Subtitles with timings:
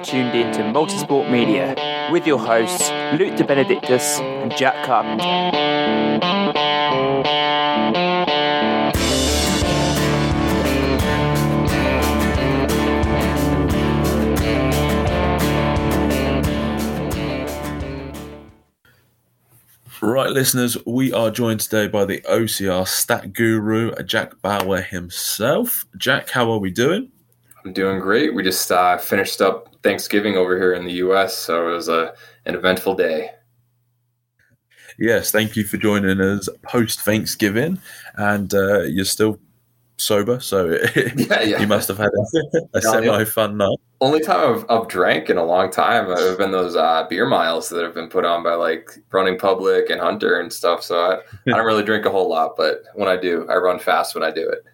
[0.00, 1.74] have tuned in to Multisport Media
[2.10, 5.24] with your hosts Luke De Benedictus and Jack Carpenter.
[20.02, 25.84] Right, listeners, we are joined today by the OCR stat guru, Jack Bauer himself.
[25.98, 27.12] Jack, how are we doing?
[27.64, 28.34] I'm doing great.
[28.34, 32.14] We just uh, finished up Thanksgiving over here in the U.S., so it was a,
[32.46, 33.30] an eventful day.
[34.98, 37.80] Yes, thank you for joining us post Thanksgiving,
[38.16, 39.38] and uh, you're still
[39.96, 40.66] sober, so
[41.16, 41.60] yeah, yeah.
[41.60, 43.78] you must have had a, a semi fun night.
[44.00, 47.68] Only time I've, I've, drank in a long time have been those uh, beer miles
[47.68, 50.82] that have been put on by like Running Public and Hunter and stuff.
[50.82, 51.14] So I,
[51.50, 54.24] I don't really drink a whole lot, but when I do, I run fast when
[54.24, 54.64] I do it.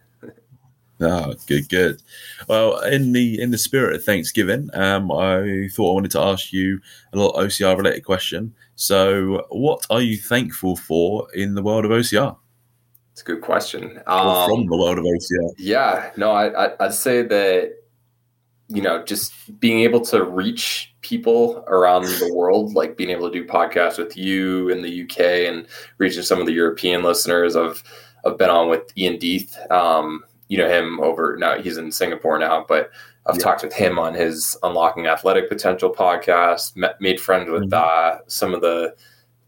[1.00, 2.02] Oh, good, good.
[2.48, 6.52] Well, in the in the spirit of Thanksgiving, um, I thought I wanted to ask
[6.52, 6.80] you
[7.12, 8.54] a little OCR related question.
[8.76, 12.36] So, what are you thankful for in the world of OCR?
[13.12, 14.00] It's a good question.
[14.06, 15.54] Um, from the world of OCR.
[15.58, 17.74] Yeah, no, I, I, I'd say that
[18.68, 23.32] you know, just being able to reach people around the world, like being able to
[23.32, 25.66] do podcasts with you in the UK and
[25.98, 27.54] reaching some of the European listeners.
[27.54, 27.82] I've
[28.24, 29.70] I've been on with Ian Deeth.
[29.70, 31.60] Um, you know him over now.
[31.60, 32.90] He's in Singapore now, but
[33.26, 33.42] I've yeah.
[33.42, 36.76] talked with him on his Unlocking Athletic Potential podcast.
[36.76, 38.18] Met, made friends with mm-hmm.
[38.18, 38.94] uh, some of the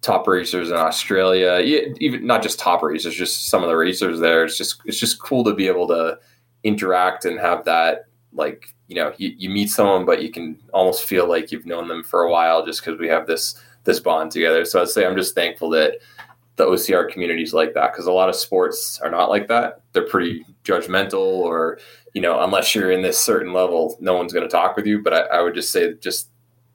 [0.01, 1.61] top racers in Australia.
[2.01, 4.45] Even not just top racers, just some of the racers there.
[4.45, 6.19] It's just it's just cool to be able to
[6.65, 11.05] interact and have that like you know you, you meet someone, but you can almost
[11.05, 14.33] feel like you've known them for a while just because we have this this bond
[14.33, 14.65] together.
[14.65, 15.99] So I'd say I'm just thankful that
[16.59, 19.81] the OCR communities like that because a lot of sports are not like that.
[19.93, 21.79] They're pretty judgmental, or
[22.13, 25.01] you know, unless you're in this certain level, no one's going to talk with you.
[25.01, 26.29] But I, I, would just say just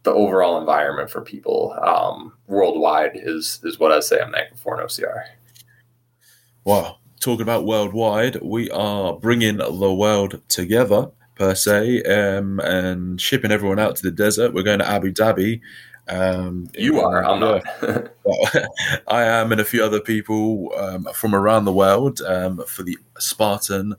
[0.03, 4.79] the overall environment for people um, worldwide is is what I'd say I'm thankful for
[4.79, 5.25] in OCR.
[6.63, 13.51] Wow, talking about worldwide, we are bringing the world together per se, um, and shipping
[13.51, 14.53] everyone out to the desert.
[14.53, 15.59] We're going to Abu Dhabi
[16.08, 17.24] um, you are.
[17.24, 17.64] I'm not.
[18.24, 18.68] well,
[19.08, 22.97] I am, and a few other people um, from around the world um, for the
[23.19, 23.96] Spartan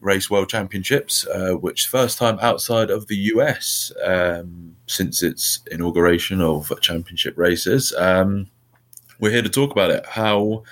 [0.00, 6.42] Race World Championships, uh, which first time outside of the US um, since its inauguration
[6.42, 7.94] of championship races.
[7.96, 8.48] Um,
[9.20, 10.04] we're here to talk about it.
[10.04, 10.64] How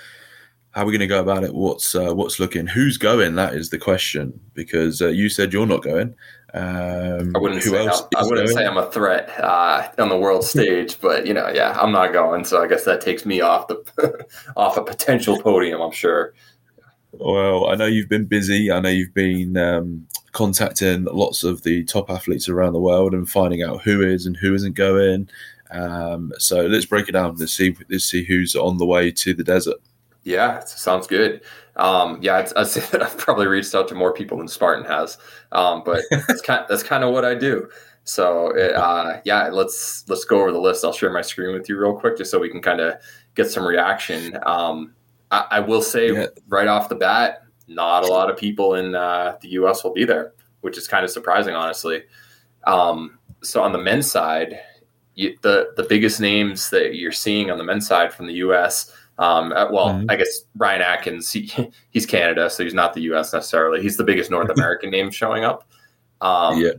[0.71, 1.53] how are we going to go about it?
[1.53, 2.67] What's uh, what's looking?
[2.67, 3.35] Who's going?
[3.35, 4.39] That is the question.
[4.53, 6.15] Because uh, you said you're not going.
[6.53, 10.43] Um, I wouldn't say I'm, I wouldn't say I'm a threat uh, on the world
[10.43, 12.43] stage, but you know, yeah, I'm not going.
[12.43, 14.25] So I guess that takes me off the
[14.57, 15.81] off a potential podium.
[15.81, 16.33] I'm sure.
[17.13, 18.71] Well, I know you've been busy.
[18.71, 23.29] I know you've been um, contacting lots of the top athletes around the world and
[23.29, 25.29] finding out who is and who isn't going.
[25.71, 27.35] Um, so let's break it down.
[27.37, 27.75] Let's see.
[27.89, 29.77] Let's see who's on the way to the desert.
[30.23, 31.41] Yeah, sounds good.
[31.75, 34.85] Um, yeah, I'd, I'd, say that I've probably reached out to more people than Spartan
[34.85, 35.17] has,
[35.51, 37.69] um, but that's kind that's kind of what I do.
[38.03, 40.83] So uh, yeah, let's let's go over the list.
[40.83, 42.95] I'll share my screen with you real quick just so we can kind of
[43.35, 44.37] get some reaction.
[44.43, 44.93] Um,
[45.29, 46.25] I, I, will say yeah.
[46.47, 49.83] right off the bat, not a lot of people in uh, the U.S.
[49.83, 52.03] will be there, which is kind of surprising, honestly.
[52.65, 54.59] Um, so on the men's side,
[55.15, 58.91] you, the the biggest names that you're seeing on the men's side from the U.S.
[59.21, 60.09] Um, uh, well, mm-hmm.
[60.09, 61.51] I guess Ryan Atkins, he,
[61.91, 63.31] he's Canada, so he's not the U.S.
[63.31, 63.81] necessarily.
[63.81, 65.69] He's the biggest North American name showing up.
[66.21, 66.71] Um, yeah.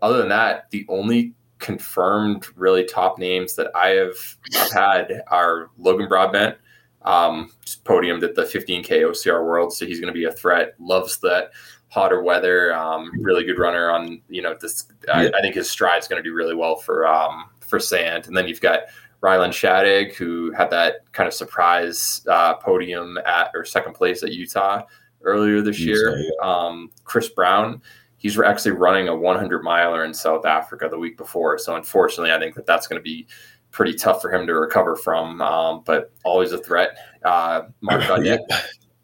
[0.00, 4.16] Other than that, the only confirmed really top names that I have
[4.56, 6.56] I've had are Logan Broadbent,
[7.02, 7.52] um,
[7.84, 10.74] podiumed at the 15K OCR World, so he's going to be a threat.
[10.78, 11.50] Loves that
[11.88, 12.74] hotter weather.
[12.74, 14.86] Um, really good runner on you know this.
[15.06, 15.14] Yeah.
[15.14, 18.26] I, I, think his stride's going to do really well for um, for sand.
[18.26, 18.80] And then you've got
[19.22, 24.32] Rylan Shadig, who had that kind of surprise uh, podium at or second place at
[24.32, 24.82] Utah
[25.22, 26.18] earlier this year.
[26.42, 27.82] Um, Chris Brown,
[28.16, 31.58] he's actually running a 100 miler in South Africa the week before.
[31.58, 33.26] So unfortunately, I think that that's going to be
[33.70, 35.42] pretty tough for him to recover from.
[35.42, 36.96] Um, but always a threat.
[37.22, 38.40] Uh, Mark Gaudet,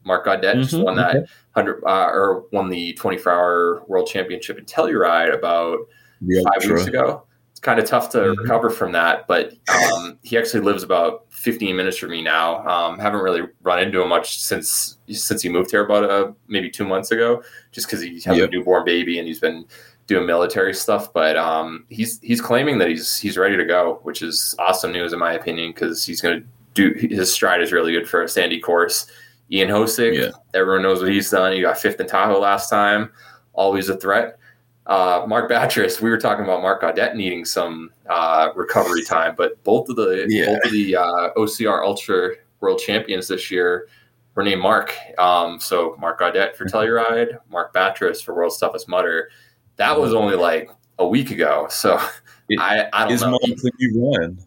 [0.05, 1.15] Mark Gaudet mm-hmm, just won that
[1.53, 5.81] 100 uh, or won the 24 hour world championship in Telluride about
[6.21, 7.27] five weeks ago
[7.57, 8.43] it's kind of tough to mm-hmm.
[8.43, 9.27] recover from that.
[9.27, 12.59] But um, he actually lives about 15 minutes from me now.
[12.69, 16.69] Um, haven't really run into him much since since he moved here about uh, maybe
[16.69, 17.43] two months ago,
[17.73, 18.51] just because he has yep.
[18.51, 19.65] a newborn baby and he's been
[20.07, 21.15] doing military stuff.
[21.15, 25.15] But um, he's he's claiming that he's he's ready to go, which is awesome news
[25.15, 28.29] in my opinion, because he's going to do his stride is really good for a
[28.29, 29.07] sandy course.
[29.51, 30.33] Ian Hosek, yeah.
[30.53, 31.55] everyone knows what he's done.
[31.55, 33.13] He got fifth in Tahoe last time,
[33.55, 34.39] always a threat.
[34.87, 39.63] Uh, Mark Batres, we were talking about Mark Gaudet needing some uh, recovery time, but
[39.65, 40.47] both of the Yeah.
[40.47, 42.31] both of the uh, OCR Ultra
[42.61, 43.89] World Champions this year
[44.35, 44.95] were named Mark.
[45.19, 49.31] Um, so Mark Gaudet for Telluride, Mark Batres for World's Toughest Mudder.
[49.77, 51.67] That was only like a week ago.
[51.71, 52.01] So
[52.49, 53.39] It- I, I don't know.
[53.43, 54.39] The new Ryan?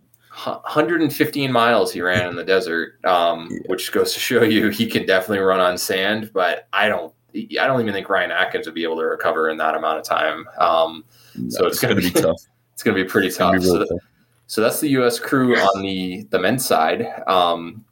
[0.46, 3.58] 115 miles he ran in the desert, um, Yeah.
[3.66, 6.32] which goes to show you he can definitely run on sand.
[6.34, 9.58] But I don't, I don't even think Ryan Atkins would be able to recover in
[9.58, 10.46] that amount of time.
[10.58, 11.04] Um,
[11.50, 12.42] So it's gonna going to be- tough.
[12.74, 13.54] it's going to be pretty tough.
[13.56, 14.00] be So, tough.
[14.48, 15.20] so that's the U.S.
[15.20, 17.06] crew on the the men's side.
[17.28, 17.84] Um,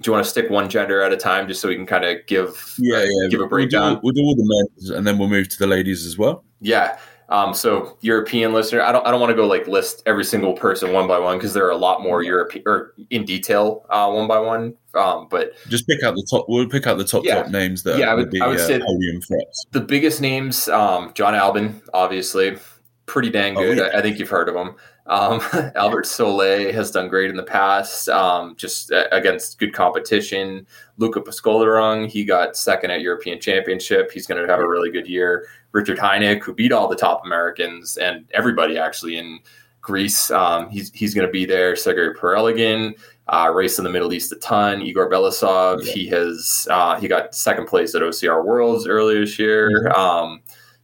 [0.00, 2.04] do you want to stick one gender at a time, just so we can kind
[2.04, 3.28] of give Yeah, yeah.
[3.30, 4.00] give a We'll do, breakdown?
[4.02, 6.44] we'll do all the men's, and then we'll move to the ladies as well.
[6.60, 6.98] Yeah.
[7.32, 10.52] Um, so European listener, I don't, I don't want to go like list every single
[10.52, 14.10] person one by one because there are a lot more European or in detail uh,
[14.12, 14.74] one by one.
[14.94, 16.44] Um, but Just pick out the top.
[16.48, 17.42] We'll pick out the top Yeah.
[17.44, 19.64] top names that Yeah, I would, would- be I would uh, say- podium threats.
[19.72, 22.58] the biggest names, um, Jon Albon, obviously,
[23.06, 23.78] pretty dang Oh, good.
[23.78, 23.84] yeah.
[23.94, 24.74] I, I think you've heard of him.
[25.06, 25.40] Um,
[25.74, 30.66] Albert Soleil has done great in the past, um, just uh, against good competition.
[30.98, 34.10] Luca Pascolarung, he got second at European Championship.
[34.12, 35.46] He's going to have a really good year.
[35.72, 39.40] Richard Heineck, who beat all the top Americans and everybody actually in
[39.80, 41.74] Greece, um, he's he's going to be there.
[41.74, 42.96] Sergei Perelygin,
[43.28, 44.80] uh, race in the Middle East a ton.
[44.82, 45.92] Igor Belisov, Yeah.
[45.92, 49.70] he has uh, he got second place at OCR Worlds earlier this year.
[49.70, 49.96] Mhm.
[49.98, 50.42] Um,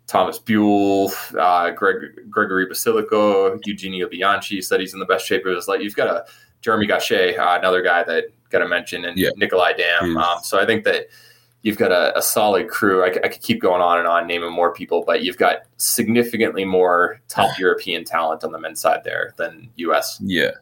[0.09, 1.97] Thomas Buell, uh, Greg,
[2.31, 5.83] Gregory Basilico, Eugenio Bianchi said he's in the best shape of his life.
[5.83, 6.25] You've got a
[6.63, 9.29] Jeremy Gachet, uh, another guy that got to mention, and Yeah.
[9.37, 10.17] Nikolai Dam.
[10.17, 11.09] Um, so I think that
[11.69, 13.05] you've got a, a solid crew.
[13.05, 17.21] I could keep going on and on, naming more people, but you've got significantly more
[17.29, 20.19] top European talent on the men's side there than US.
[20.25, 20.53] Yeah.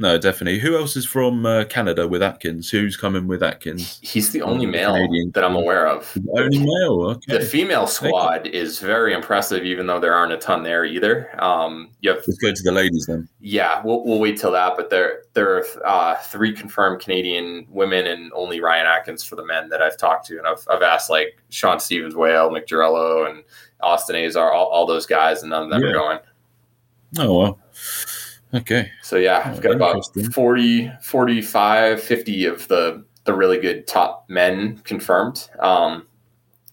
[0.00, 0.58] No, definitely.
[0.60, 2.70] Who else is from uh, Canada with Atkins?
[2.70, 3.98] Who's coming with Atkins?
[4.00, 6.16] He's the only male Canadian that I'm aware of.
[6.38, 7.02] Only male.
[7.10, 7.36] Okay.
[7.36, 11.28] The female squad is very impressive, even though there aren't a ton there either.
[11.44, 13.28] Um, you have Let's go to the ladies then.
[13.40, 14.72] Yeah, we'll, we'll wait till that.
[14.74, 19.44] But there there are uh, three confirmed Canadian women and only Ryan Atkins for the
[19.44, 23.44] men that I've talked to, and I've, I've asked like Sean Stevens, Whale, Mick and
[23.82, 25.90] Austin Azar, all, all those guys, and none of them Yeah.
[25.90, 26.18] are going.
[27.18, 27.58] Oh well.
[28.52, 28.90] Okay.
[29.02, 30.30] So yeah, I've got about Interesting.
[30.30, 35.48] 40, 45, 50 of the the really good top men confirmed.
[35.60, 36.06] Um,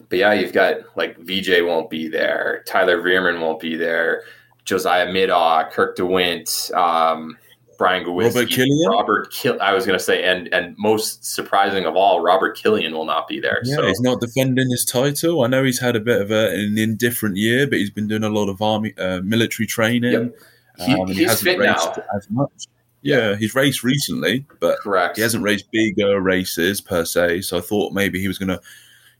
[0.10, 4.24] but yeah, you've got like VJ won't be there, Tyler Veerman won't be there,
[4.66, 7.38] Josiah Middaugh, Kirk DeWindt, um,
[7.78, 8.90] Brian Gowiski, Robert Killian?
[8.90, 9.62] Robert Kill.
[9.62, 13.28] I was going to say, and and most surprising of all, Robert Killian will not
[13.28, 13.60] be there.
[13.64, 15.44] Yeah, so he's not defending his title.
[15.44, 18.24] I know he's had a bit of a, an indifferent year, but he's been doing
[18.24, 20.12] a lot of army uh, military training.
[20.12, 20.36] Yep.
[20.80, 22.04] He- um, he's hasn't fit raced now.
[22.16, 22.52] as much.
[23.02, 25.16] Yeah, he's raced recently, but correct.
[25.18, 27.42] he hasn't raced bigger races per se.
[27.42, 28.60] So I thought maybe he was going to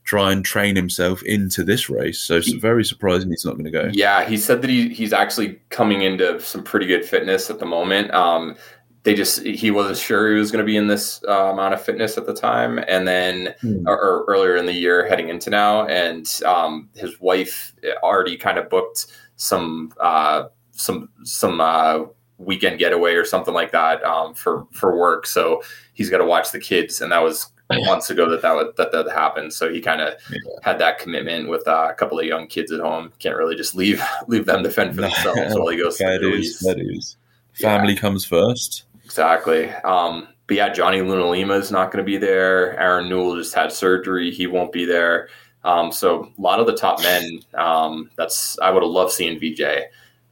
[0.04, 2.18] try and train himself into this race.
[2.20, 3.88] So it's He- very surprising he's not going to go.
[3.92, 7.66] Yeah, he said that he he's actually coming into some pretty good fitness at the
[7.66, 8.12] moment.
[8.12, 8.56] Um,
[9.04, 11.80] they just he wasn't sure he was going to be in this uh, amount of
[11.82, 13.86] fitness at the time, and then Hmm.
[13.86, 18.58] or, or earlier in the year, heading into now, and um, his wife already kind
[18.58, 19.06] of booked
[19.36, 20.44] some uh,
[20.78, 22.04] some some uh,
[22.38, 25.26] weekend getaway or something like that um, for for work.
[25.26, 25.62] So
[25.94, 27.50] he's got to watch the kids, and that was
[27.84, 29.52] months ago that that would, that that happened.
[29.52, 30.38] So he kind of Yeah.
[30.62, 33.12] had that commitment with uh, a couple of young kids at home.
[33.18, 36.60] Can't really just leave leave them to fend for themselves while he goes That is,
[36.60, 37.16] that is.
[37.52, 38.84] Family comes first.
[39.04, 39.68] Exactly.
[39.84, 42.78] Um, but yeah, Johnny Luna Lima is not going to be there.
[42.78, 45.28] Aaron Newell just had surgery; he won't be there.
[45.64, 47.40] Um, so a lot of the top men.
[47.54, 49.60] Um, that's I would have loved seeing VJ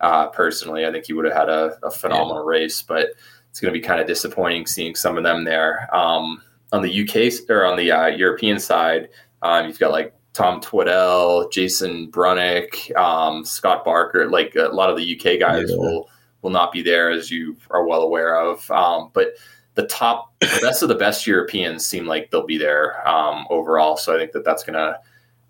[0.00, 0.86] uh, personally.
[0.86, 3.10] I think he would have had a, a phenomenal race, but
[3.50, 5.88] it's going to be kind of disappointing seeing some of them there.
[5.94, 9.08] Um, on the UK or on the uh, European side,
[9.42, 14.28] um, you've got like Tom Twiddell, Jason Brunick, um, Scott Barker.
[14.28, 15.76] Like a lot of the UK guys Yeah.
[15.76, 16.10] will
[16.42, 18.70] will not be there, as you are well aware of.
[18.70, 19.34] Um, but
[19.74, 23.96] the top, the best of the best Europeans seem like they'll be there um, overall.
[23.96, 24.98] So I think that that's going to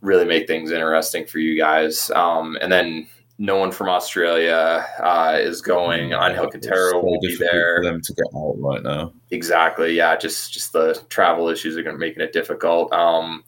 [0.01, 2.11] really make things interesting for you guys.
[2.13, 6.13] Um, and then no one from Australia uh, is going.
[6.13, 7.79] Angel Quintero so won't be there.
[7.79, 9.13] for them to get out right now.
[9.31, 9.95] Exactly.
[9.95, 10.17] Yeah.
[10.17, 12.93] Just just the travel issues are going to making it difficult.
[12.93, 13.45] Um,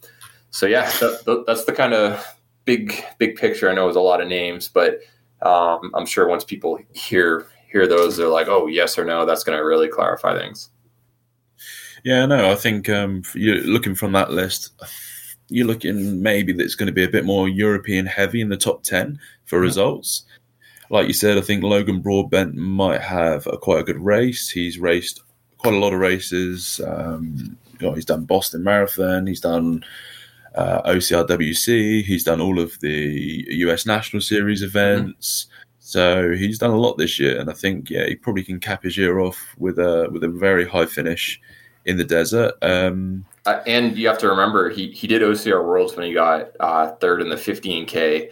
[0.51, 2.25] so yeah, that, that, that's the kind of
[2.65, 3.69] big big picture.
[3.69, 4.99] I know it was a lot of names, but
[5.41, 9.25] um, I'm sure once people hear hear those, they're like, oh, yes or no.
[9.25, 10.69] That's going to really clarify things.
[12.03, 14.71] Yeah, no, I think um, looking from that list,
[15.49, 18.57] you're looking maybe that it's going to be a bit more European heavy in the
[18.57, 19.63] top 10 for Yeah.
[19.63, 20.23] results.
[20.89, 24.49] Like you said, I think Logan Broadbent might have a, quite a good race.
[24.49, 25.21] He's raced
[25.57, 26.79] quite a lot of races.
[26.85, 29.83] Um, you know, he's done Boston Marathon, he's done
[30.55, 32.03] uh, OCRWC.
[32.03, 35.45] He's done all of the US National Series events.
[35.45, 35.55] Mm-hmm.
[35.79, 38.83] So he's done a lot this year, and I think yeah, he probably can cap
[38.83, 41.41] his year off with a with a very high finish
[41.85, 42.53] in the desert.
[42.61, 46.51] Um, uh, and you have to remember he he did OCR Worlds when he got
[46.59, 48.31] uh, third in the 15k.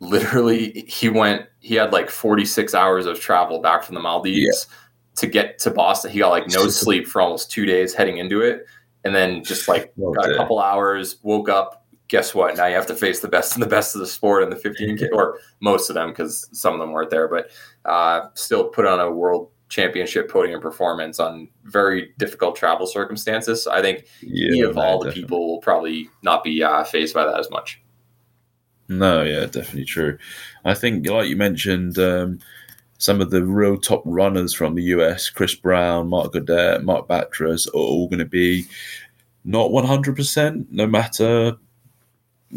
[0.00, 1.46] Literally, he went.
[1.60, 4.74] He had like 46 hours of travel back from the Maldives yeah.
[5.16, 6.10] to get to Boston.
[6.10, 8.66] He got like no sleep for almost two days heading into it,
[9.04, 11.16] and then just like oh, got a couple hours.
[11.22, 12.56] Woke up, guess what?
[12.56, 14.56] Now you have to face the best and the best of the sport in the
[14.56, 17.50] 15K, or most of them, because some of them weren't there, but
[17.84, 23.66] uh, still put on a world championship podium performance on very difficult travel circumstances.
[23.66, 25.22] I think yeah, he, of man, all the definitely.
[25.22, 27.80] people, will probably not be uh, faced by that as much.
[28.88, 30.16] No, yeah, definitely true.
[30.64, 32.38] I think, like you mentioned, um,
[32.96, 37.68] some of the real top runners from the US, Chris Brown, Mark Gaudet, Mark Batres,
[37.68, 38.64] are all going to be
[39.44, 41.56] not 100%, no matter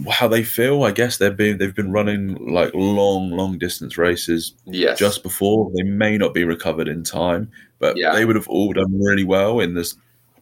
[0.09, 0.83] how they feel.
[0.83, 4.97] I guess they've been they've been running like long, long distance races yes.
[4.97, 5.71] just before.
[5.75, 8.13] They may not be recovered in time, but yeah.
[8.13, 9.95] they would have all done really well in this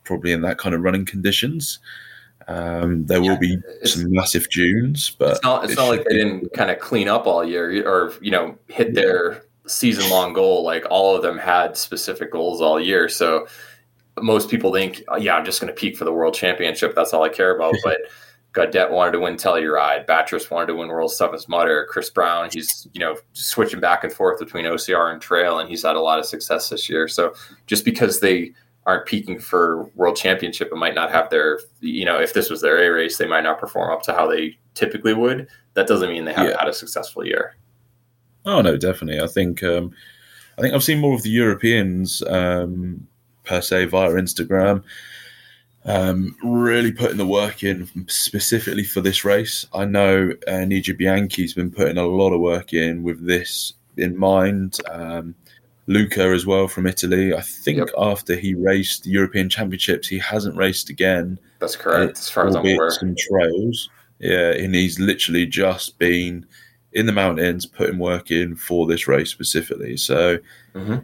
[0.04, 1.80] probably in that kind of running conditions.
[2.48, 6.04] Um, there yeah, will be some massive dunes, but it's not, it's it not like
[6.06, 10.34] they didn't kind of clean up all year or you know hit their season long
[10.34, 10.64] goal.
[10.64, 13.48] Like all of them had specific goals all year, so
[14.22, 16.96] most people think, oh, yeah, I'm just going to peak for the world championship.
[16.96, 17.98] That's all I care about, but
[18.54, 20.08] Gaudet wanted to win Telluride.
[20.08, 21.88] Batres wanted to win World's Toughest Mudder.
[21.90, 25.84] Chris Brown, he's you know switching back and forth between OCR and trail, and he's
[25.84, 27.08] had a lot of success this year.
[27.08, 27.34] So
[27.68, 28.54] just because they
[28.86, 32.62] aren't peaking for World Championship and might not have their you know if this was
[32.62, 35.48] their A race, they might not perform up to how they typically would.
[35.76, 36.60] That doesn't mean they haven't yeah.
[36.60, 37.56] had a successful year.
[38.46, 39.22] Oh no, definitely.
[39.22, 39.92] I think um,
[40.58, 43.08] I think I've seen more of the Europeans um,
[43.44, 44.84] per se via Instagram
[45.86, 49.66] um, really putting the work in specifically for this race.
[49.74, 54.18] I know uh, Eugenio Bianchi's been putting a lot of work in with this in
[54.18, 54.78] mind.
[54.90, 55.36] Um,
[55.88, 57.34] Luca as well from Italy.
[57.34, 57.90] I think yep.
[57.98, 61.40] after he raced the European Championships, he hasn't raced again.
[61.60, 62.92] That's correct, as far as I'm aware.
[62.92, 66.46] Some trails, yeah, and he's literally just been
[66.94, 69.98] in the mountains putting work in for this race specifically.
[69.98, 70.40] So.
[70.76, 71.00] Mm-hmm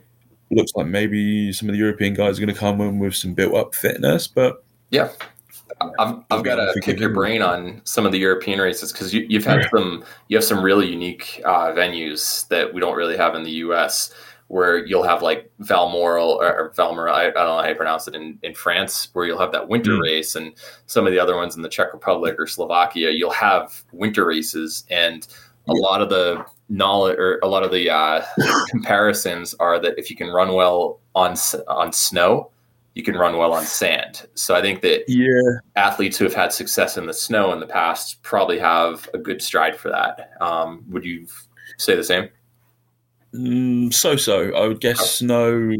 [0.51, 3.33] looks like maybe some of the European guys are going to come in with some
[3.33, 5.09] built up fitness, but yeah.
[5.99, 9.27] I've, I've got to pick your brain on some of the European races because you,
[9.33, 13.35] have had some you have some really unique uh, venues that we don't really have
[13.35, 14.13] in the U.S.
[14.47, 18.13] Where you'll have like Valmoral or, Valmor, I, I, don't know how you pronounce it
[18.13, 20.01] in, in France, where you'll have that winter mm.
[20.01, 20.53] race, and
[20.85, 24.85] some of the other ones in the Czech Republic or Slovakia, you'll have winter races,
[24.91, 25.27] and
[25.67, 28.23] a lot of the knowledge or a lot of the uh,
[28.69, 31.35] comparisons are that if you can run well on
[31.67, 32.51] on snow,
[32.95, 34.25] you can run well on sand.
[34.35, 35.59] So I think that yeah.
[35.75, 39.41] athletes who have had success in the snow in the past probably have a good
[39.41, 40.31] stride for that.
[40.39, 41.27] Um, would you
[41.77, 42.29] say the same?
[43.33, 44.53] Mm, so so.
[44.55, 45.73] I would guess snow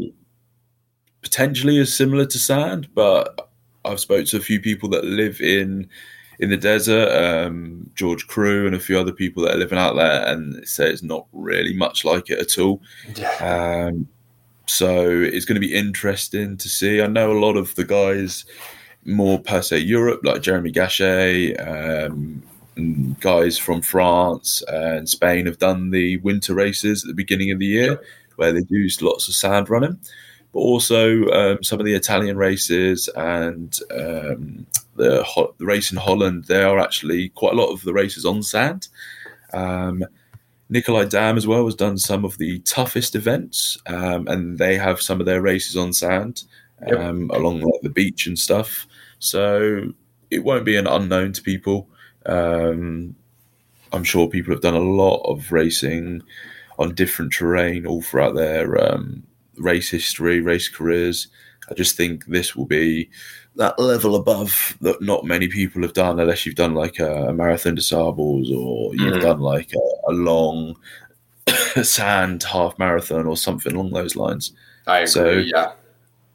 [1.22, 3.50] potentially is similar to sand, but
[3.84, 5.88] I've spoke to a few people that live in
[6.38, 9.96] in the desert, um, George Crew and a few other people that are living out
[9.96, 12.82] there, and say it's not really much like it at all.
[13.14, 13.88] Yeah.
[13.88, 14.06] Um,
[14.66, 17.00] so it's going to be interesting to see.
[17.00, 18.44] I know a lot of the guys
[19.04, 22.42] more per se Europe, like Jeremy Gachet, um,
[23.20, 27.66] guys from France and Spain have done the winter races at the beginning of the
[27.66, 28.00] year
[28.36, 29.98] where they do lots of sand running.
[30.52, 35.24] But also um, some of the Italian races and um, the,
[35.58, 38.88] the race in Holland, there are actually quite a lot of the races on sand.
[40.68, 45.00] Nikolai Dam as well has done some of the toughest events, um, and they have
[45.00, 46.42] some of their races on sand
[46.88, 47.38] um, yep.
[47.38, 48.86] along like, the beach and stuff.
[49.18, 49.92] So
[50.30, 51.88] it won't be an unknown to people.
[52.26, 53.14] Um,
[53.92, 56.22] I'm sure people have done a lot of racing
[56.78, 59.22] on different terrain all throughout their um,
[59.58, 61.28] race history, race careers.
[61.70, 63.08] I just think this will be
[63.56, 67.32] that level above that not many people have done unless you've done like a, a
[67.32, 69.22] marathon des sables or you've mm.
[69.22, 70.76] done like a, a long
[71.82, 74.52] sand half marathon or something along those lines.
[74.86, 75.06] I agree.
[75.06, 75.72] So, yeah.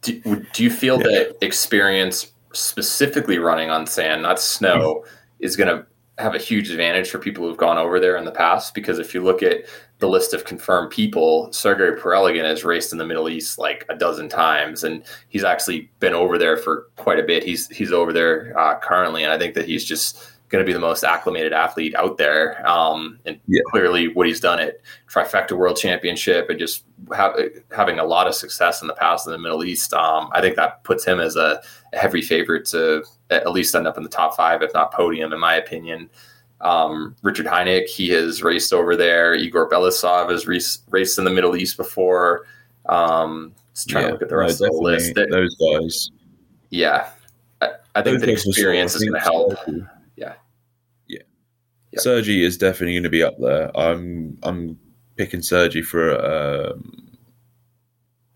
[0.01, 1.03] Do, do you feel yeah.
[1.03, 5.09] that experience specifically running on sand, not snow, mm.
[5.39, 5.85] is going to
[6.17, 8.73] have a huge advantage for people who've gone over there in the past?
[8.73, 9.65] Because if you look at
[10.01, 13.95] the list of confirmed people, Sergey Perelygin has raced in the Middle East like a
[13.95, 17.43] dozen times, and he's actually been over there for quite a bit.
[17.43, 20.73] He's he's over there uh, currently, and I think that he's just going to be
[20.73, 22.67] the most acclimated athlete out there.
[22.67, 23.61] Um, and Yeah.
[23.69, 27.35] clearly, what he's done at Trifecta World Championship and just ha-
[27.73, 30.55] having a lot of success in the past in the Middle East, um, I think
[30.55, 31.61] that puts him as a,
[31.93, 35.31] a heavy favorite to at least end up in the top five, if not podium,
[35.31, 36.09] in my opinion.
[36.61, 39.33] Um, Richard Heineck, he has raced over there.
[39.35, 42.45] Igor Belisov has race, raced in the Middle East before.
[42.87, 45.15] Um, just trying to look at the no, rest of the list.
[45.15, 46.11] That- Those guys.
[46.69, 47.09] yeah,
[47.61, 49.57] I, I think those the guys were sort of- experience is going to help.
[49.65, 50.33] Sergi- Yeah.
[51.07, 51.19] Yeah.
[51.91, 51.99] Yeah.
[51.99, 53.75] Sergi is definitely going to be up there.
[53.77, 54.79] I'm I'm
[55.17, 57.07] picking Sergi for um,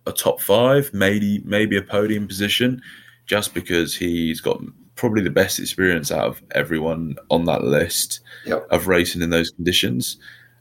[0.07, 2.81] a top five, maybe maybe a podium position,
[3.25, 4.61] just because he's got
[4.95, 8.67] probably the best experience out of everyone on that list Yep.
[8.71, 10.17] of racing in those conditions.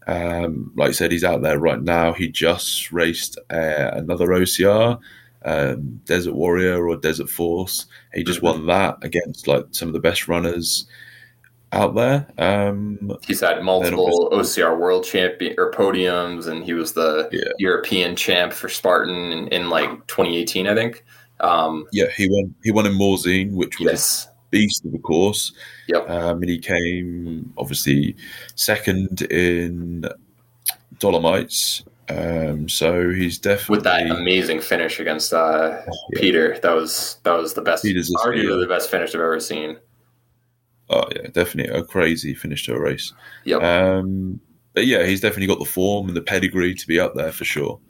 [0.07, 2.13] Um, like I said, he's out there right now.
[2.13, 4.99] He just raced uh, another OCR,
[5.45, 7.87] um, Desert Warrior or Desert Force.
[8.13, 8.43] He just Mhm.
[8.43, 10.87] won that against like some of the best runners
[11.73, 12.27] out there.
[12.39, 17.51] Um, He's had multiple OCR world champion or podiums, and he was the Yeah.
[17.59, 21.05] European champ for Spartan in, in like 2018, I think.
[21.41, 22.55] Um, yeah, he won.
[22.63, 24.27] He won in Morzine, which was yes.
[24.27, 25.53] a beast of a course.
[25.89, 26.09] Yep.
[26.09, 28.17] Um, and he came obviously
[28.55, 30.07] second in
[30.99, 31.85] Dolomites.
[32.09, 35.81] Um, so he's definitely With that amazing finish against uh,
[36.13, 36.21] Yeah.
[36.21, 38.61] Peter, that was that was the best, Peter's a arguably steal.
[38.61, 39.79] the best finish I've ever seen.
[40.91, 43.13] Oh yeah, definitely a crazy finish to a race.
[43.45, 43.63] Yep.
[43.63, 44.39] Um,
[44.75, 47.45] but yeah, he's definitely got the form and the pedigree to be up there for
[47.47, 47.81] sure.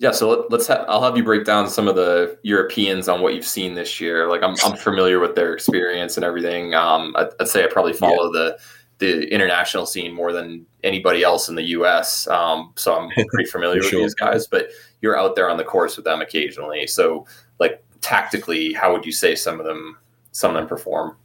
[0.00, 0.68] Yeah, so let, let's.
[0.68, 4.00] Ha- I'll have you break down some of the Europeans on what you've seen this
[4.00, 4.28] year.
[4.28, 6.74] Like I'm, I'm familiar with their experience and everything.
[6.74, 8.58] Um, I'd, I'd say I probably follow the
[8.98, 12.26] the international scene more than anybody else in the U.S.
[12.28, 14.00] Um, so I'm pretty familiar with Sure.
[14.02, 14.46] these guys.
[14.46, 14.70] But
[15.02, 16.86] you're out there on the course with them occasionally.
[16.86, 17.26] So,
[17.58, 19.98] like tactically, how would you say some of them
[20.30, 21.16] some of them perform?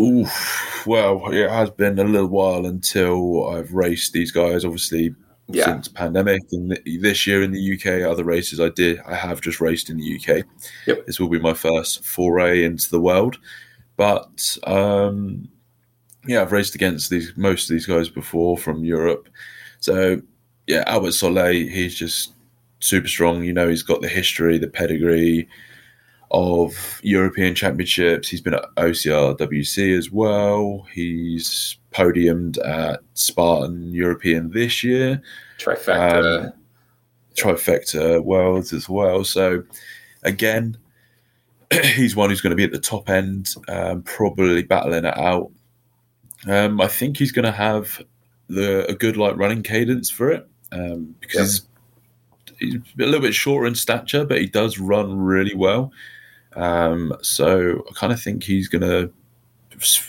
[0.00, 0.84] Oof.
[0.86, 4.64] Well, it has been a little while until I've raced these guys.
[4.64, 5.14] Obviously,
[5.46, 9.42] Yeah, since pandemic, and this year in the UK, other races I did, I have
[9.42, 10.44] just raced in the UK.
[10.86, 11.06] Yep.
[11.06, 13.38] This will be my first foray into the world,
[13.96, 15.48] but um,
[16.26, 19.28] yeah, I've raced against these most of these guys before from Europe.
[19.80, 20.22] So
[20.66, 22.32] yeah, Albert Soleil, he's just
[22.80, 23.44] super strong.
[23.44, 25.48] You know, he's got the history, the pedigree
[26.34, 28.28] of European championships.
[28.28, 30.86] He's been at OCR WC as well.
[30.92, 35.22] He's podiumed at Spartan European this year,
[35.58, 36.46] trifecta.
[36.46, 36.52] um,
[37.36, 39.22] trifecta worlds as well.
[39.24, 39.62] So
[40.24, 40.76] again,
[41.94, 45.52] he's one who's going to be at the top end, um, probably battling it out.
[46.48, 48.02] Um, I think he's going to have
[48.48, 51.66] the a good like running cadence for it um, because
[52.58, 55.92] he's, he's a little bit shorter in stature, but he does run really well.
[56.56, 59.10] Um, so I kind of think he's going to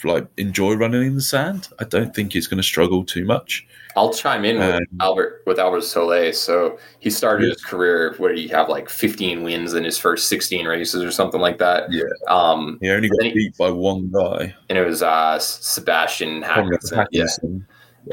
[0.03, 1.69] like enjoy running in the sand.
[1.79, 3.65] I don't think he's going to struggle too much.
[3.97, 6.33] I'll chime in with Um, Albert with Albert Soleil.
[6.33, 7.53] So he started Yeah.
[7.53, 8.13] his career.
[8.17, 8.69] What did he have?
[8.69, 11.91] Like 15 wins in his first 16 races or something like that.
[11.91, 12.03] Yeah.
[12.27, 16.43] Um, He only got Then he- beat by one guy, and it was uh, Sebastian
[16.43, 17.07] Hackinson.
[17.11, 17.25] Yeah,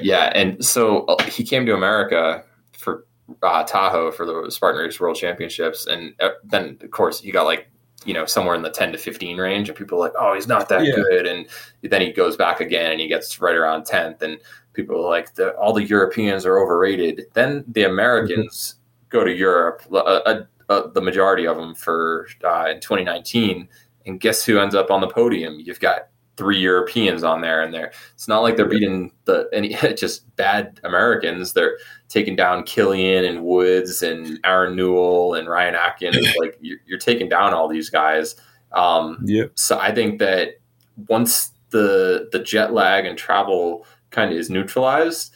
[0.00, 0.32] yeah.
[0.34, 3.04] And so uh, he came to America for
[3.42, 7.42] uh, Tahoe for the Spartan Race World Championships, and uh, then of course he got
[7.44, 7.68] like
[8.04, 10.46] you know somewhere in the 10 to 15 range, and people are like, oh, he's
[10.46, 10.94] not that Yeah.
[10.94, 11.46] good, and
[11.82, 14.38] then he goes back again and he gets right around 10th, and
[14.72, 17.26] people are like, the, all the Europeans are overrated.
[17.34, 18.76] Then the Americans
[19.10, 23.68] go to Europe, uh, uh, uh, the majority of them for uh, in 2019,
[24.06, 25.60] and guess who ends up on the podium?
[25.60, 29.74] You've got three Europeans on there, and they're it's not like they're beating the any
[29.96, 31.52] just bad Americans.
[31.52, 36.16] They're taking down Killian and Woods and Aaron Newell and Ryan Atkins.
[36.38, 38.36] like you're, you're taking down all these guys.
[38.72, 39.18] Um,
[39.54, 40.60] so I think that
[41.08, 45.34] once the the jet lag and travel kind of is neutralized,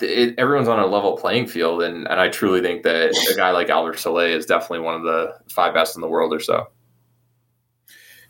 [0.00, 3.50] it, everyone's on a level playing field, and and I truly think that a guy
[3.50, 6.66] like Albert Soleil is definitely one of the five best in the world or so.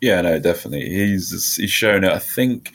[0.01, 0.89] Yeah, no, definitely.
[0.89, 2.11] He's he's shown it.
[2.11, 2.73] I think,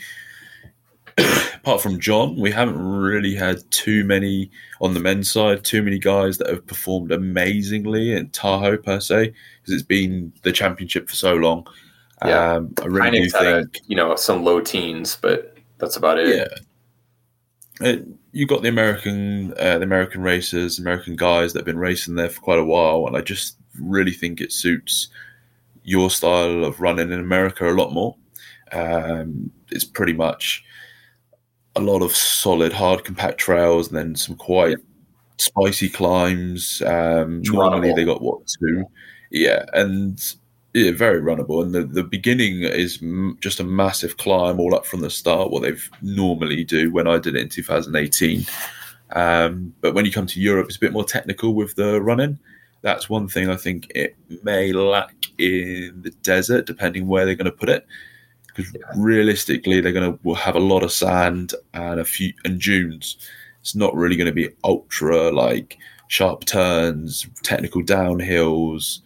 [1.19, 5.65] apart from John, we haven't really had too many on the men's side.
[5.65, 10.53] Too many guys that have performed amazingly in Tahoe per se, because it's been the
[10.53, 11.67] championship for so long.
[12.25, 12.53] Yeah.
[12.53, 13.81] Um, I really do had a, think.
[13.89, 16.29] you know some low teens, but that's about it.
[16.29, 17.89] Yeah.
[17.89, 22.15] It, you got the American, uh, the American racers, American guys that have been racing
[22.15, 25.09] there for quite a while, and I just really think it suits
[25.87, 28.15] your style of running in America a lot more.
[28.73, 30.63] Um, it's pretty much
[31.77, 34.79] a lot of solid, hard, compact trails, and then some quite
[35.39, 36.83] spicy climbs.
[36.83, 38.85] Um, normally they got what two,
[39.31, 40.21] yeah, and
[40.75, 44.85] Yeah, very runnable, and the, the beginning is m- just a massive climb all up
[44.85, 45.51] from the start.
[45.51, 48.45] What they've normally do when I did it in 2018,
[49.15, 52.39] um, but when you come to Europe, it's a bit more technical with the running.
[52.83, 57.45] That's one thing I think it may lack in the desert, depending where they're going
[57.47, 57.87] to put it.
[58.55, 63.17] Because realistically, they're going to have a lot of sand and a few and dunes.
[63.61, 65.77] It's not really going to be ultra like
[66.09, 69.01] sharp turns, technical downhills,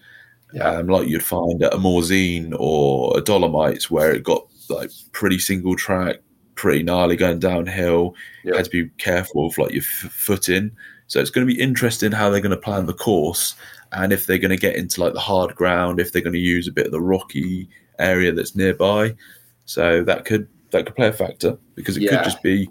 [0.53, 0.69] Yeah.
[0.69, 5.39] um, like you'd find at a Morzine or a Dolomites, where it got like pretty
[5.39, 6.17] single track,
[6.55, 8.15] pretty gnarly going downhill.
[8.45, 8.57] You Yeah.
[8.59, 10.71] had to be careful of like your f- footing.
[11.09, 13.55] So it's going to be interesting how they're going to plan the course
[13.93, 16.39] and if they're going to get into like the hard ground, if they're going to
[16.39, 19.15] use a bit of the rocky area that's nearby.
[19.65, 22.11] So that could that could play a factor because it Yeah.
[22.17, 22.69] could just be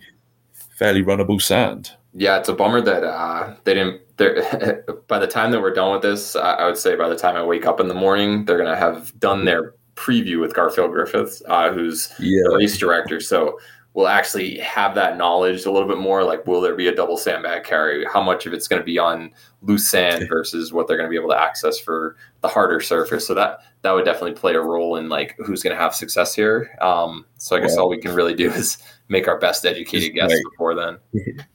[0.77, 1.91] fairly runnable sand.
[2.13, 4.01] Yeah, it's a bummer that uh, they didn't.
[4.17, 7.15] They're, by the time that we're done with this, I, I would say by the
[7.15, 10.53] time I wake up in the morning, they're going to have done their preview with
[10.53, 13.19] Garfield Griffiths, uh, who's the Yeah, race director.
[13.19, 13.59] So
[13.99, 16.23] we'll actually have that knowledge a little bit more.
[16.23, 18.05] Like, will there be a double sandbag carry?
[18.05, 19.31] How much of it's going to be on
[19.61, 23.27] loose sand versus what they're going to be able to access for the harder surface?
[23.27, 26.33] So that that would definitely play a role in like who's going to have success
[26.33, 26.73] here.
[26.79, 27.81] Um, so I guess Yeah.
[27.81, 28.77] all we can really do is
[29.09, 30.97] make our best educated guess before then.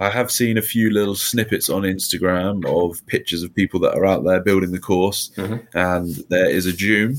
[0.00, 4.04] I have seen a few little snippets on Instagram of pictures of people that are
[4.06, 5.64] out there building the course, Mhm.
[5.74, 7.16] and there is a dune,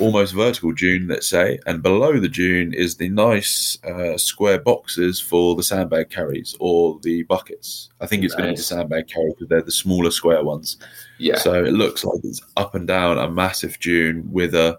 [0.00, 5.20] almost vertical dune, let's say, and below the dune is the nice uh, square boxes
[5.20, 7.88] for the sandbag carries or the buckets.
[8.00, 10.76] I think it's going to be the sandbag carry because they're the smaller square ones.
[11.18, 11.38] Yeah.
[11.38, 14.78] So it looks like it's up and down a massive dune with a,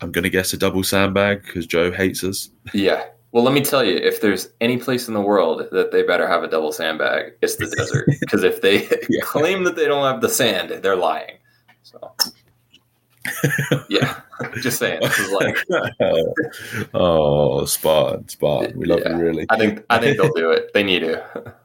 [0.00, 2.50] I'm going to guess a double sandbag because Joe hates us.
[2.72, 3.04] Yeah.
[3.32, 6.26] Well, let me tell you, if there's any place in the world that they better
[6.26, 8.08] have a double sandbag, it's the desert.
[8.20, 9.20] Because if they Yeah.
[9.22, 11.36] claim that they don't have the sand, they're lying.
[11.84, 12.12] So,
[13.88, 14.20] yeah,
[14.60, 15.00] just saying.
[15.32, 15.56] Like,
[16.94, 18.78] oh, Spartan, Spartan.
[18.78, 19.16] We love Yeah.
[19.16, 19.46] you, really.
[19.50, 20.72] I think I think they'll do it.
[20.74, 21.54] They need to.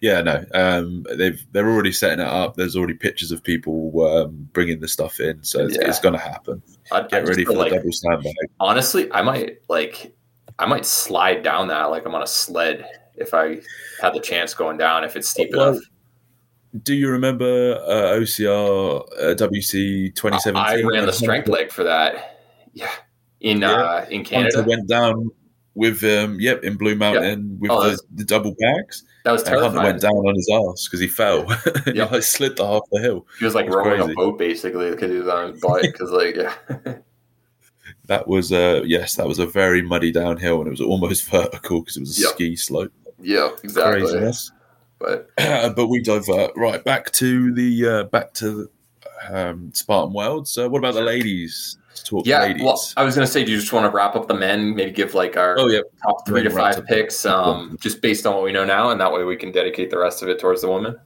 [0.00, 0.44] Yeah, no.
[0.52, 2.56] Um, they've they're already setting it up.
[2.56, 5.86] There's already pictures of people um, bringing the stuff in, so it's, Yeah.
[5.88, 6.60] it's going to happen.
[6.90, 8.34] I, I Get ready for like, the double sandbag.
[8.58, 10.12] honestly, I might like,
[10.58, 13.60] I might slide down that like I'm on a sled if I
[14.00, 15.84] had the chance going down if it's steep Well, enough.
[16.82, 20.56] Do you remember uh, OCR uh, WC 2017?
[20.56, 22.38] I ran the strength leg for that.
[22.72, 22.88] Yeah,
[23.40, 23.72] in Yeah.
[23.72, 24.64] uh, in Hunter Canada.
[24.66, 25.28] went down
[25.74, 29.04] with um, yep in Blue Mountain with Oh, the, the double bags.
[29.24, 29.84] That was And Hunter terrifying.
[29.86, 31.46] went down on his ass because he fell.
[31.84, 32.10] he Yep.
[32.10, 33.26] like slid the half the hill.
[33.38, 34.12] He was like It's rowing crazy.
[34.12, 35.82] a boat basically because he was on his bike.
[35.82, 36.54] Because like, yeah,
[38.06, 41.80] That was uh, yes, that was a very muddy downhill, and it was almost vertical
[41.82, 42.30] because it was a Yep.
[42.32, 42.92] ski slope.
[43.20, 44.00] yeah, exactly.
[44.00, 44.50] Craziness.
[45.02, 45.30] But
[45.76, 48.70] but we divert right back to the uh, back to
[49.30, 50.48] um, Spartan World.
[50.48, 51.76] So, what about the ladies?
[51.88, 52.62] Let's talk yeah, ladies.
[52.62, 54.74] well, I was gonna say, do you just want to wrap up the men?
[54.74, 58.34] Maybe give like our oh yeah, top three to five picks, um, just based on
[58.34, 60.62] what we know now, and that way we can dedicate the rest of it towards
[60.62, 60.96] the women.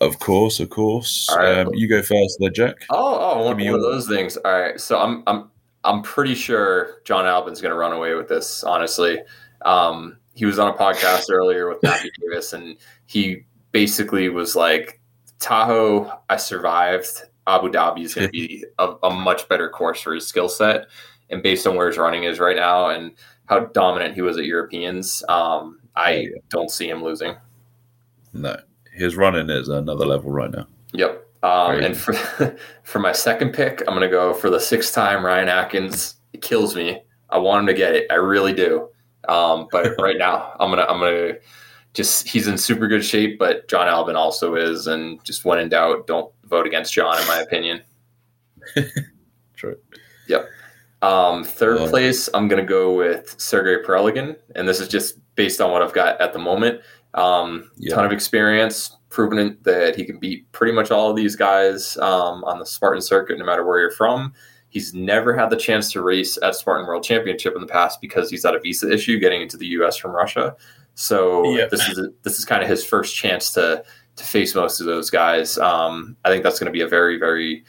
[0.00, 1.28] of course, of course.
[1.34, 1.60] Right.
[1.60, 2.76] Um, you go first, there, Jack.
[2.90, 4.36] Oh, oh, one, one of those things.
[4.36, 5.50] All right, so I'm I'm
[5.84, 8.62] I'm pretty sure Jon Albon's going to run away with this.
[8.64, 9.22] Honestly,
[9.62, 15.00] um, he was on a podcast earlier with Matthew Davis, and he basically was like,
[15.40, 17.22] "Tahoe, I survived.
[17.46, 20.88] Abu Dhabi is going to be a, a much better course for his skill set,
[21.30, 23.12] and based on where his running is right now, and
[23.46, 26.28] how dominant he was at Europeans, um, I yeah.
[26.50, 27.34] don't see him losing."
[28.34, 28.60] No,
[28.92, 30.66] his running is another level right now.
[30.92, 31.26] Yep.
[31.42, 32.12] Um, and for
[32.82, 36.16] for my second pick, I'm going to go for the sixth time Ryan Atkins.
[36.34, 37.02] It kills me.
[37.30, 38.06] I want him to get it.
[38.10, 38.90] I really do.
[39.28, 41.34] Um, but right now, I'm gonna I'm gonna
[41.94, 45.68] just he's in super good shape, but Jon Albon also is, and just when in
[45.68, 47.82] doubt, don't vote against John, in my opinion.
[49.56, 49.76] True.
[50.28, 50.48] Yep.
[51.02, 51.88] Um, third Oh.
[51.88, 55.82] place, I'm going to go with Sergey Perelygin, and this is just based on what
[55.82, 56.80] I've got at the moment.
[57.14, 57.94] Um, Yeah.
[57.94, 62.44] Ton of experience, proven that he can beat pretty much all of these guys um,
[62.44, 64.34] on the Spartan circuit, no matter where you're from.
[64.76, 68.28] He's never had the chance to race at Spartan World Championship in the past because
[68.28, 69.96] he's had a visa issue getting into the U.S.
[69.96, 70.54] from Russia.
[70.94, 71.64] So Yeah.
[71.70, 73.82] this is this is kind of his first chance to
[74.16, 75.56] to face most of those guys.
[75.56, 77.64] Um, I think that's going to be a very very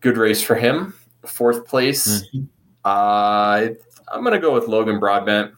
[0.00, 0.92] good race for him.
[1.24, 2.48] Fourth place, Mhm.
[2.84, 3.68] uh,
[4.12, 5.52] I'm going to go with Logan Broadbent.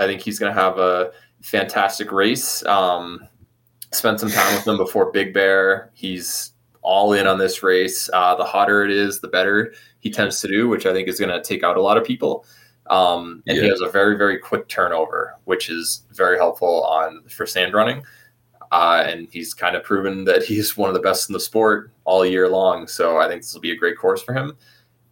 [0.00, 2.64] I think he's going to have a fantastic race.
[2.66, 3.20] Um,
[3.92, 5.92] spent some time with him before Big Bear.
[5.94, 6.50] He's
[6.80, 8.10] all in on this race.
[8.12, 11.18] Uh, the hotter it is, the better he tends to do, which I think is
[11.18, 12.44] going to take out a lot of people.
[12.90, 17.46] Um, and he has a very, very quick turnover, which is very helpful on for
[17.46, 18.02] sand running.
[18.72, 21.92] uh, and he's kind of proven that he's one of the best in the sport
[22.04, 22.88] all year long.
[22.88, 24.56] So I think this will be a great course for him.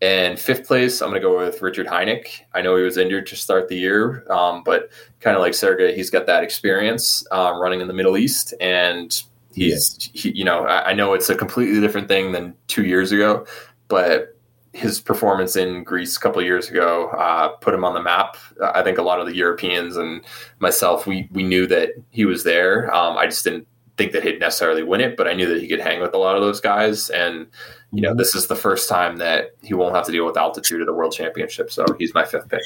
[0.00, 2.28] And fifth place, I'm going to go with Richard Heinick.
[2.54, 4.88] I know he was injured to start the year, um, but
[5.20, 9.22] kind of like Sergey, he's got that experience uh, running in the Middle East, and
[9.52, 13.12] he's, he, you know, I, I know it's a completely different thing than two years
[13.12, 13.46] ago,
[13.88, 14.38] but
[14.72, 18.36] his performance in Greece a couple years ago uh, put him on the map.
[18.62, 20.22] I think a lot of the Europeans and
[20.60, 22.92] myself, we we knew that he was there.
[22.94, 25.68] Um, I just didn't think that he'd necessarily win it, but I knew that he
[25.68, 27.10] could hang with a lot of those guys.
[27.10, 27.46] And
[27.92, 28.18] you know, mm-hmm.
[28.18, 30.94] this is the first time that he won't have to deal with altitude at the
[30.94, 31.72] World Championship.
[31.72, 32.62] So he's my fifth pick.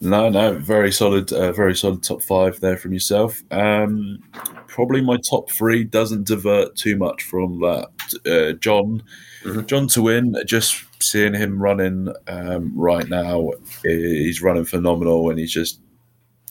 [0.00, 3.42] No, no, very solid, uh, very solid top five there from yourself.
[3.50, 4.18] Um,
[4.66, 7.88] probably my top three doesn't divert too much from that.
[8.26, 9.02] Uh, John,
[9.42, 9.64] mm-hmm.
[9.66, 10.36] John to win.
[10.46, 13.52] Just seeing him running um, right now,
[13.82, 15.80] he's running phenomenal, and he's just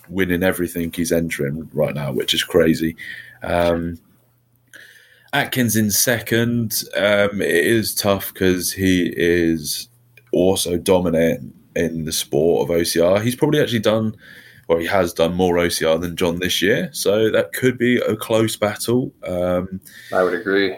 [0.09, 2.95] winning everything he's entering right now, which is crazy.
[3.41, 3.99] Um,
[5.33, 6.83] Atkins in second.
[6.95, 9.89] Um, it is tough because he is
[10.31, 13.21] also dominating in the sport of OCR.
[13.21, 14.15] He's probably actually done,
[14.67, 18.15] well, he has done more OCR than John this year, so that could be a
[18.15, 19.11] close battle.
[19.25, 19.81] Um,
[20.13, 20.77] I would agree.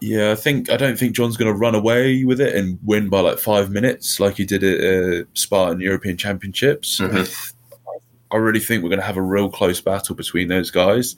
[0.00, 3.08] Yeah, I think I don't think John's going to run away with it and win
[3.08, 7.00] by like five minutes like he did at uh, Spartan European Championships.
[7.00, 7.56] Mm-hmm.
[8.32, 11.16] I really think we're going to have a real close battle between those guys.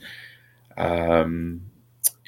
[0.79, 1.61] Um,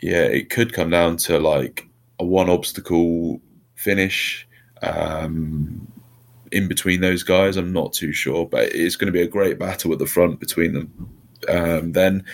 [0.02, 3.40] yeah, it could come down to like a one obstacle
[3.74, 4.46] finish.
[4.82, 5.88] Um,
[6.54, 7.56] in between those guys.
[7.56, 10.38] I'm not too sure, but it's going to be a great battle at the front
[10.38, 11.10] between them.
[11.48, 12.24] Um, then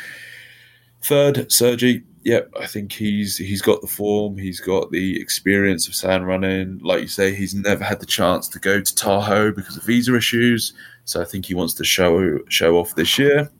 [1.03, 2.05] third, Sergi.
[2.23, 4.37] Yep, I think he's he's got the form.
[4.37, 6.79] He's got the experience of sand running.
[6.81, 10.15] Like you say, he's never had the chance to go to Tahoe because of visa
[10.15, 10.75] issues.
[11.07, 13.51] So I think he wants to show show off this year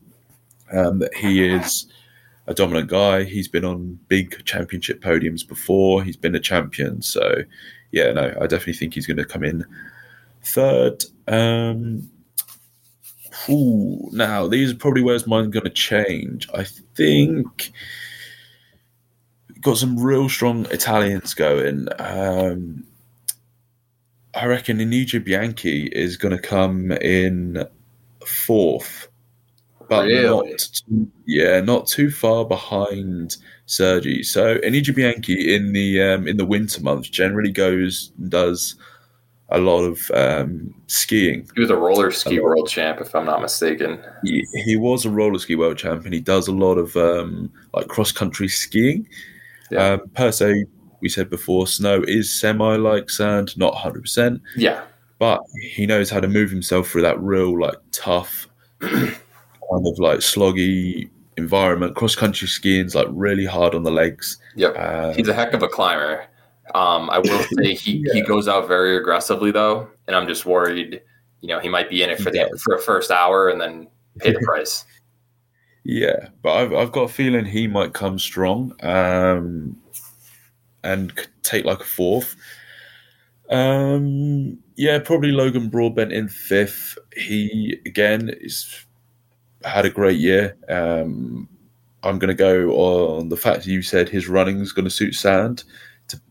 [0.73, 1.87] um, that he is
[2.47, 3.25] a dominant guy.
[3.25, 6.03] He's been on big championship podiums before.
[6.03, 7.01] He's been a champion.
[7.01, 7.45] So
[7.93, 9.65] yeah, no, I definitely think he's going to come in
[10.43, 12.11] Third, um,
[13.49, 16.49] ooh, now these are probably where's mine going to change.
[16.55, 17.73] I think
[19.61, 21.89] got some real strong Italians going.
[21.99, 22.85] Um,
[24.35, 27.67] I reckon Eugenio Bianchi is going to come in
[28.27, 29.09] fourth,
[29.89, 30.51] but really?
[30.51, 34.23] not too, yeah, not too far behind Sergi.
[34.23, 38.77] So Eugenio Bianchi in the um, in the winter months generally goes and does
[39.51, 41.49] a lot of um, skiing.
[41.55, 44.03] He was a roller ski a world champ, if I'm not mistaken.
[44.23, 47.51] He, he, was a roller ski world champ, and he does a lot of um,
[47.75, 49.09] like cross country skiing.
[49.71, 49.95] Yeah.
[49.95, 50.67] Um, per se,
[51.01, 54.03] we said before, snow is semi like sand, not 100.
[54.03, 54.83] percent Yeah,
[55.19, 55.41] but
[55.73, 58.49] he knows how to move himself through that real like tough,
[58.81, 59.17] kind
[59.71, 61.97] of like sloggy environment.
[61.97, 64.39] Cross country skiing is like really hard on the legs.
[64.55, 66.27] Yep, uh, he's a heck of a climber.
[66.75, 68.15] Um, I will say he, yeah.
[68.15, 71.03] he goes out very aggressively though, and I'm just worried.
[71.41, 73.89] You know, he might be in it for the for a first hour and then
[74.19, 74.85] pay the price.
[75.85, 79.77] Yeah, but I've I've got a feeling he might come strong um,
[80.85, 82.37] and take like a fourth.
[83.49, 86.99] Um, yeah, probably Logan Broadbent in fifth.
[87.17, 88.87] He again is
[89.65, 90.57] had a great year.
[90.69, 91.49] Um,
[92.03, 95.15] I'm going to go on the fact you said his running is going to suit
[95.15, 95.65] sand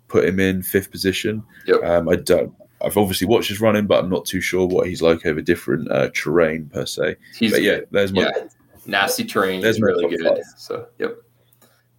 [0.10, 1.44] put him in fifth position.
[1.68, 1.84] Yep.
[1.84, 2.54] Um, I don't.
[2.82, 5.92] I've obviously watched his running, but I'm not too sure what he's like over different
[5.92, 7.16] uh, terrain per se.
[7.38, 8.48] He's, but yeah, there's my yeah,
[8.86, 9.62] nasty terrain.
[9.62, 10.26] There's really good.
[10.26, 10.44] Five.
[10.58, 11.18] So yep.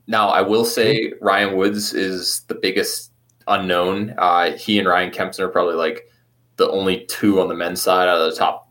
[0.07, 3.13] Now I will say Ryan Woods is the biggest
[3.47, 4.15] unknown.
[4.19, 6.09] Uh, he and Ryan Kempson are probably like
[6.57, 8.71] the only two on the men's side out of the top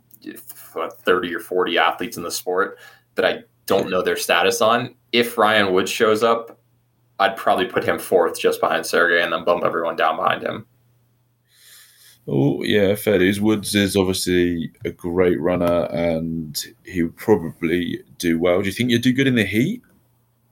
[1.03, 2.77] 30 or 40 athletes in the sport
[3.15, 4.95] that I don't know their status on.
[5.11, 6.58] If Ryan Woods shows up,
[7.19, 10.65] I'd probably put him fourth just behind Sergey and then bump everyone down behind him.
[12.27, 13.41] Oh yeah, fair dues.
[13.41, 18.61] Woods is obviously a great runner, and he would probably do well.
[18.61, 19.81] Do you think you'd do good in the heat?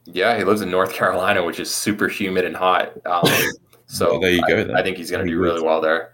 [0.06, 2.94] Yeah, he lives in North Carolina, which is super humid and hot.
[3.06, 3.22] Um,
[3.86, 4.74] so well, there you go.
[4.74, 6.14] I, I, think he's going to do really well there.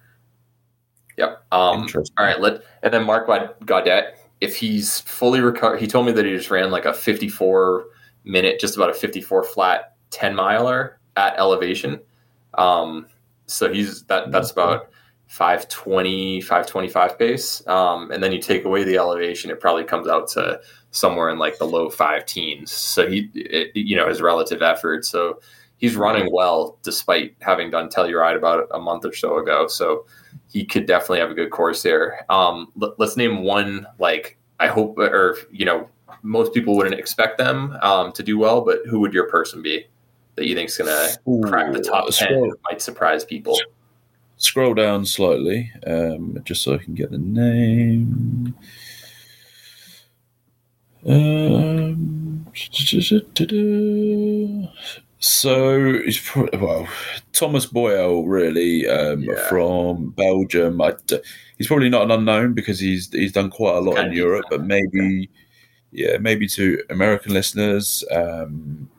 [1.17, 1.45] Yep.
[1.51, 1.87] Um,
[2.17, 2.41] all right.
[2.41, 3.27] Let and then Mark
[3.65, 7.85] Gaudet, if he's fully recovered, he told me that he just ran like a 54
[8.25, 11.99] minute, just about a 54 flat 10 miler at elevation.
[12.53, 13.07] Um,
[13.47, 14.89] so he's that that's about
[15.27, 17.67] 520, 525 pace.
[17.67, 21.39] Um, and then you take away the elevation, it probably comes out to somewhere in
[21.39, 22.71] like the low five teens.
[22.71, 25.05] So he, it, you know, his relative effort.
[25.05, 25.39] So
[25.77, 29.67] he's running well despite having done Telluride about a month or so ago.
[29.67, 30.05] So
[30.49, 32.25] he could definitely have a good course there.
[32.29, 35.89] Um, let, let's name one, like, I hope, or, you know,
[36.21, 39.87] most people wouldn't expect them um, to do well, but who would your person be
[40.35, 43.57] that you think is going to crack the top 10 scroll, might surprise people?
[44.37, 48.55] scroll down slightly, um, just so I can get the name.
[51.05, 52.45] Um,
[55.19, 56.87] so it's probably, well
[57.33, 59.47] Thomas Boyle, really um, Yeah.
[59.49, 60.81] from Belgium.
[60.81, 60.93] I
[61.57, 64.63] he's probably not an unknown because he's he's done quite a lot in Europe, but
[64.63, 65.29] maybe
[65.91, 68.89] yeah, maybe to American listeners, um,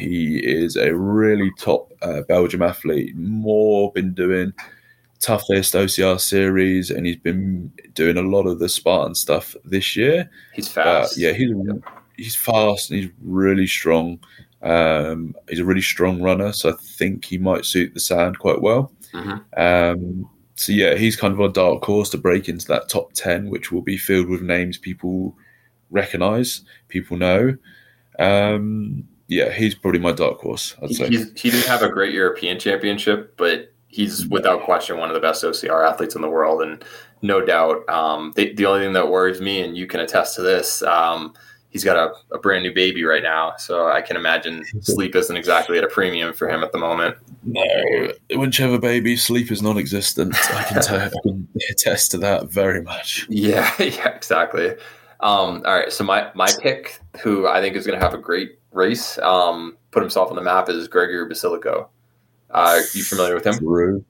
[0.00, 3.14] he is a really top uh, Belgium athlete.
[3.16, 4.52] More been doing
[5.20, 10.30] toughest OCR series, and he's been doing a lot of the Spartan stuff this year.
[10.54, 11.18] He's fast.
[11.18, 11.52] yeah, he's
[12.16, 14.18] he's fast and he's really strong.
[14.62, 18.60] Um, he's a really strong runner, so I think he might suit the sand quite
[18.60, 18.92] well.
[19.12, 19.42] Mhm.
[19.56, 23.12] Um, so yeah, he's kind of on a dark horse to break into that top
[23.14, 25.34] ten, which will be filled with names people
[25.90, 27.56] recognise, people know.
[28.18, 30.74] Um, yeah, he's probably my dark horse.
[30.82, 31.08] I'd He, say.
[31.08, 35.20] he's, he didn't have a great European championship, but he's without question one of the
[35.20, 36.84] best OCR athletes in the world, and
[37.22, 37.88] no doubt.
[37.88, 41.32] Um, the, the only thing that worries me, and you can attest to this, um,
[41.68, 45.36] he's got a, a brand new baby right now, so I can imagine sleep isn't
[45.36, 47.16] exactly at a premium for him at the moment.
[47.44, 50.34] No, once you have a baby, sleep is non-existent.
[50.52, 53.26] I can, tell, I can attest to that very much.
[53.28, 54.70] Yeah, yeah, exactly.
[55.20, 58.18] Um, all right, so my my pick, who I think is going to have a
[58.18, 61.88] great race, um, put himself on the map, is Gregory Basilico.
[62.50, 63.58] Uh, you familiar with him?
[63.58, 64.04] True.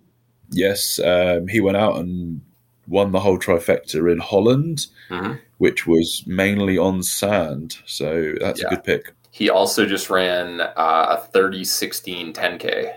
[0.51, 2.41] Yes, um, he went out and
[2.89, 5.39] won the whole trifecta in Holland, Mhm.
[5.59, 7.77] which was mainly on sand.
[7.87, 8.67] So that's Yeah.
[8.69, 9.13] a good pick.
[9.31, 12.95] He also just ran uh, a 30 16 10K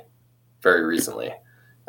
[0.61, 1.31] very recently.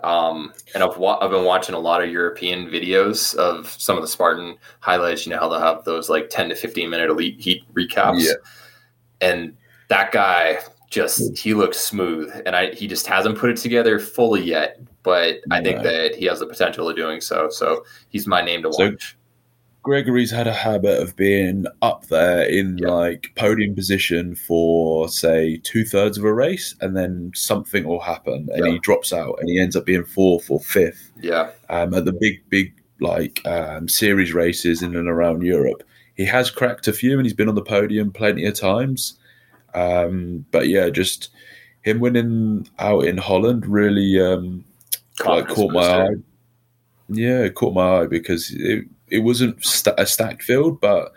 [0.02, 4.02] Um, and I've, wa- I've been watching a lot of European videos of some of
[4.02, 5.24] the Spartan highlights.
[5.24, 8.20] You know how they'll have those like 10 to 15 minute elite heat recaps.
[8.20, 8.32] Yeah.
[9.22, 9.56] And
[9.88, 10.58] that guy
[10.90, 12.32] just, he looks smooth.
[12.46, 14.80] And I, he just hasn't put it together fully yet.
[15.02, 15.82] But I think No.
[15.84, 17.48] that he has the potential of doing so.
[17.50, 19.16] So he's my name to So- watch.
[19.82, 22.88] Gregory's had a habit of being up there in Yeah.
[22.88, 28.48] like podium position for say two thirds of a race, and then something will happen,
[28.54, 28.72] and Yeah.
[28.72, 31.10] he drops out, and he ends up being fourth or fifth.
[31.20, 31.50] yeah.
[31.68, 35.82] um, at the big, big like um, series races in and around Europe.
[36.14, 39.18] He has cracked a few, and he's been on the podium plenty of times.
[39.74, 41.30] Um, but yeah, just
[41.82, 44.64] him winning out in Holland really um,
[45.24, 46.14] like caught my eye.
[47.08, 51.12] Yeah, it caught my eye because it it wasn't sta a stacked field, but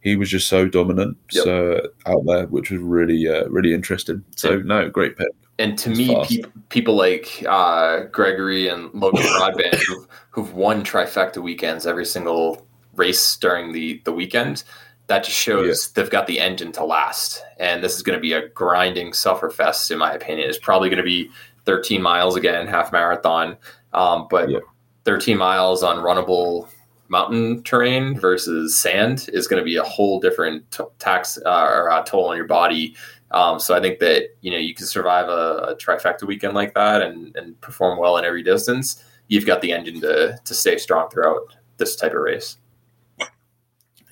[0.00, 1.44] he was just so dominant Yep.
[1.44, 4.24] so out there, which was really uh, really interesting.
[4.36, 5.28] So no, great pick.
[5.58, 11.42] And to me, peop people like uh, Gregory and Logan Broadbent, who've, who've won trifecta
[11.42, 14.64] weekends every single race during the the weekend,
[15.08, 17.42] that just shows they've got the engine to last.
[17.58, 20.48] And this is going to be a grinding suffer fest, in my opinion.
[20.48, 21.30] It's probably going to be
[21.64, 23.56] 13 miles again, half marathon,
[23.92, 24.62] um, but Yep.
[25.04, 26.68] 13 miles on runnable
[27.08, 31.90] mountain terrain versus sand is going to be a whole different t- tax uh, or
[31.90, 32.94] uh, toll on your body
[33.32, 36.74] um, so I think that you know you can survive a, a trifecta weekend like
[36.74, 39.02] that and, and perform well in every distance.
[39.28, 42.58] You've got the engine to to stay strong throughout this type of race.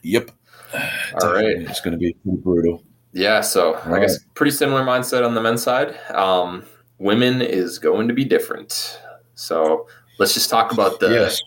[0.02, 0.30] Yep.
[1.22, 1.56] All right.
[1.56, 2.82] It's going to be brutal.
[3.12, 4.00] Yeah, so I Right.
[4.02, 5.98] guess pretty similar mindset on the men's side.
[6.10, 6.64] Um,
[6.98, 9.00] women is going to be different.
[9.34, 11.40] So let's just talk about the yes.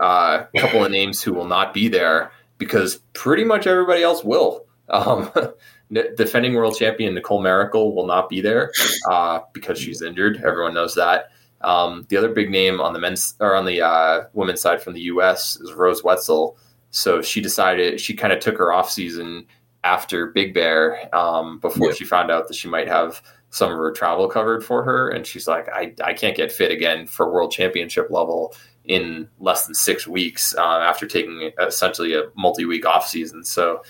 [0.00, 4.66] uh, couple of names who will not be there because pretty much everybody else will.
[4.90, 5.30] Um,
[6.16, 8.70] defending world champion Nicole Mericle will not be there
[9.10, 10.42] uh, because she's injured.
[10.44, 11.30] Everyone knows that.
[11.62, 14.92] Um, the other big name on the men's or on the uh, women's side from
[14.94, 15.56] the U.S.
[15.56, 16.56] is Rose Wetzel.
[16.90, 19.46] So she decided she kind of took her off season
[19.84, 21.94] after Big Bear um, before Yeah.
[21.94, 25.26] she found out that she might have some of her travel covered for her, and
[25.26, 29.74] she's like, I, I can't get fit again for world championship level in less than
[29.74, 33.44] six weeks um, after taking essentially a multi-week off season.
[33.44, 33.82] So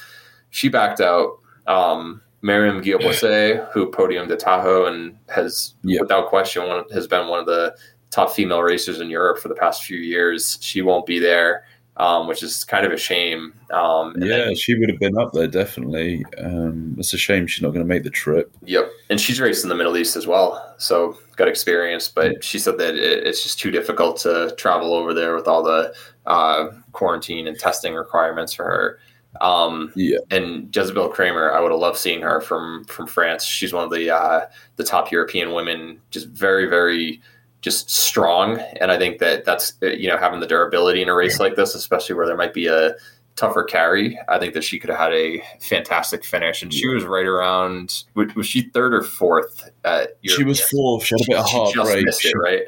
[0.51, 1.39] she backed out.
[1.67, 6.03] Um, Miriam Guillot, who podiumed at Tahoe and has, Yep.
[6.03, 7.77] without question, one, has been one of the
[8.11, 10.57] top female racers in Europe for the past few years.
[10.61, 11.65] She won't be there,
[11.99, 13.53] um, which is kind of a shame.
[13.71, 16.25] Um, and Yeah, then- she would have been up there definitely.
[16.39, 18.51] Um, it's a shame she's not going to make the trip.
[18.65, 22.09] Yep, and she's raced in the Middle East as well, so got experience.
[22.09, 25.63] But she said that it, it's just too difficult to travel over there with all
[25.63, 25.93] the
[26.27, 28.99] uh, quarantine and testing requirements for her.
[29.41, 30.19] Um, Yeah.
[30.31, 33.45] and Jezebel Kramer, I would have loved seeing her from from France.
[33.45, 34.47] She's one of the uh,
[34.77, 37.21] the top European women, just very very
[37.61, 38.59] just strong.
[38.81, 41.75] And I think that that's you know having the durability in a race like this,
[41.75, 42.95] especially where there might be a
[43.37, 44.19] tougher carry.
[44.29, 48.05] I think that she could have had a fantastic finish, and she was right around.
[48.15, 49.71] Was she third or fourth?
[49.85, 51.05] At she was fourth.
[51.05, 52.07] She had a bit of heartbreak.
[52.07, 52.63] It, right?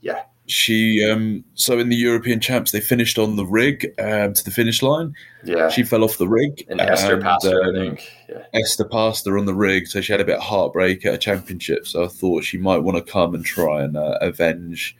[0.00, 0.22] Yeah.
[0.46, 4.50] She um so in the European champs they finished on the rig um, to the
[4.50, 5.14] finish line.
[5.42, 5.70] Yeah.
[5.70, 6.64] She fell off the rig.
[6.68, 8.12] And Esther passed her, um, I think.
[8.28, 8.44] Yeah.
[8.52, 11.18] Esther passed her on the rig, so she had a bit of heartbreak at a
[11.18, 11.86] championship.
[11.86, 14.96] So I thought she might want to come and try and uh, avenge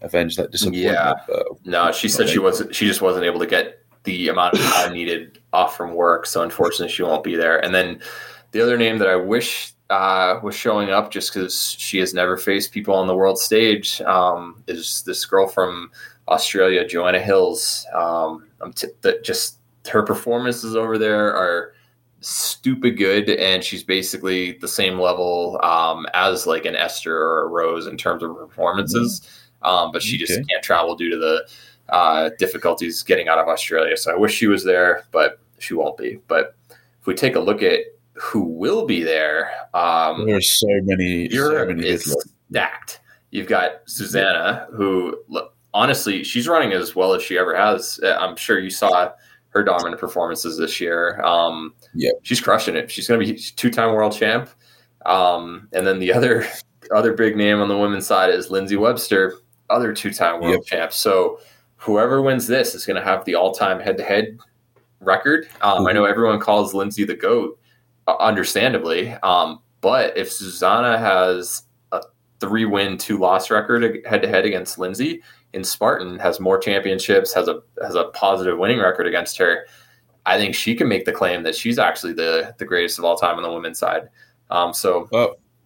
[0.00, 0.94] avenge that disappointment.
[1.28, 1.42] Yeah.
[1.64, 4.92] no, she said she wasn't she just wasn't able to get the amount of time
[4.92, 6.26] needed off from work.
[6.26, 7.62] So unfortunately she won't be there.
[7.64, 8.00] And then
[8.52, 12.36] the other name that I wish uh, was showing up just because she has never
[12.36, 14.00] faced people on the world stage.
[14.02, 15.90] Um, is this girl from
[16.28, 17.86] Australia, Joanna Hills?
[17.94, 19.58] Um, t- that just
[19.88, 21.72] her performances over there are
[22.20, 27.48] stupid good, and she's basically the same level um, as like an Esther or a
[27.48, 29.22] Rose in terms of performances.
[29.62, 30.44] Um, but she just okay.
[30.50, 31.48] can't travel due to the
[31.88, 33.96] uh, difficulties getting out of Australia.
[33.96, 36.20] So I wish she was there, but she won't be.
[36.28, 36.54] But
[37.00, 37.80] if we take a look at
[38.20, 39.50] who will be there.
[39.74, 41.28] Um, There's so many.
[41.32, 42.16] Europe so many is
[42.50, 43.00] stacked.
[43.30, 45.16] You've got Zuzana, who
[45.74, 48.00] honestly, she's running as well as she ever has.
[48.02, 49.12] Uh, I'm sure you saw
[49.50, 51.20] her dominant performances this year.
[51.22, 52.90] Um, yeah, she's crushing it.
[52.90, 54.50] She's going to be two-time world champ.
[55.06, 56.46] Um, and then the other
[56.94, 59.34] other big name on the women's side is Lindsey Webster,
[59.68, 60.64] other two-time world yep.
[60.64, 60.92] champ.
[60.92, 61.40] So
[61.76, 64.38] whoever wins this is going to have the all-time head-to-head
[65.00, 65.48] record.
[65.60, 65.86] Um, mm-hmm.
[65.88, 67.57] I know everyone calls Lindsey the goat,
[68.16, 69.12] understandably.
[69.22, 72.02] Um, but if Zuzana has a
[72.40, 75.22] three win, two loss record head to head against Lindsey,
[75.54, 79.66] and Spartan has more championships, has a has a positive winning record against her,
[80.26, 83.16] I think she can make the claim that she's actually the the greatest of all
[83.16, 84.08] time on the women's side.
[84.50, 85.08] Um, so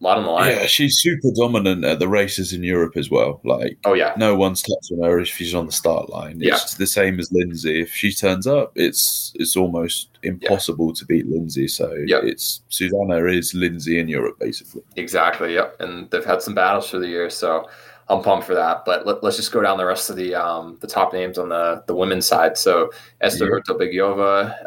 [0.03, 0.53] lot on the line.
[0.53, 3.41] Yeah, she's super dominant at the races in Europe as well.
[3.45, 6.39] Like, oh yeah, no one's touching her if she's on the start line.
[6.41, 6.79] It's yeah.
[6.79, 7.81] the same as Lindsay.
[7.81, 10.95] If she turns up, it's it's almost impossible yeah.
[10.95, 11.69] to beat Lindsay.
[11.69, 12.25] So yep.
[12.25, 14.83] it's Zuzana is Lindsay in Europe basically.
[14.97, 15.55] Exactly.
[15.55, 15.81] Yep.
[15.81, 17.69] And they've had some battles for the year, so
[18.09, 18.85] I'm pumped for that.
[18.85, 21.49] But let, us just go down the rest of the um, the top names on
[21.49, 22.59] the the women's side.
[22.59, 22.91] So
[23.21, 23.51] Esther yeah.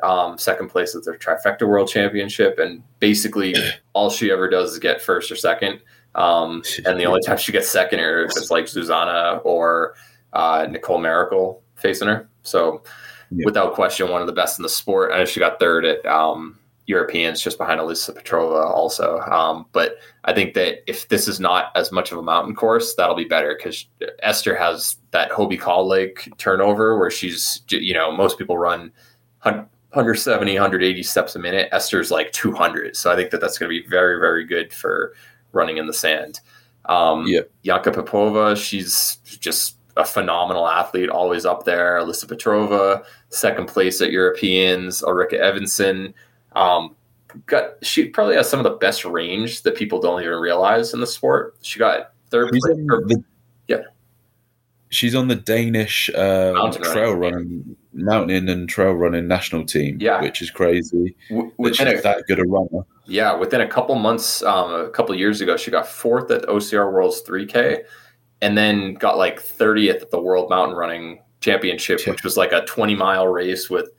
[0.04, 3.56] um, second place at the trifecta world championship, and basically
[3.94, 5.82] all she ever does is get first or second.
[6.16, 9.96] Um, and the only time she gets second or if it's like Zuzana or
[10.32, 12.30] uh, Nicole Mericle facing her.
[12.44, 12.84] So
[13.32, 13.44] yeah.
[13.46, 15.12] without question, one of the best in the sport.
[15.12, 16.58] I know she got third at um,
[16.88, 19.20] Europeans just behind Elisa Petrova also.
[19.22, 22.94] Um, but I think that if this is not as much of a mountain course,
[22.96, 23.88] that'll be better because
[24.22, 28.92] Esther has that Hobie Call Lake turnover where she's, you know, most people run
[29.42, 31.70] 170, 180 steps a minute.
[31.72, 32.96] Esther's like 200.
[32.96, 35.14] So I think that that's going to be very, very good for
[35.54, 36.40] running in the sand.
[36.86, 37.50] Um, yep.
[37.64, 41.98] Yanka Popova, she's just a phenomenal athlete, always up there.
[41.98, 45.02] Elisa Petrova, second place at Europeans.
[45.02, 46.14] Ulrika Evensen,
[46.56, 46.96] um,
[47.46, 51.00] got she probably has some of the best range that people don't even realize in
[51.00, 51.56] the sport.
[51.62, 52.78] She got third she's place.
[52.78, 53.24] The,
[53.68, 53.82] yeah,
[54.90, 59.98] she's on the Danish uh, trail running, mountain and trail running national team.
[60.00, 61.16] Yeah, which is crazy.
[61.30, 62.86] W- that she's a, that good a runner.
[63.06, 66.92] Yeah, within a couple months, um, a couple years ago, she got fourth at OCR
[66.92, 67.84] World's 3K,
[68.42, 72.66] and then got like 30th at the World Mountain Running Championship, which was like a
[72.66, 73.90] 20 mile race with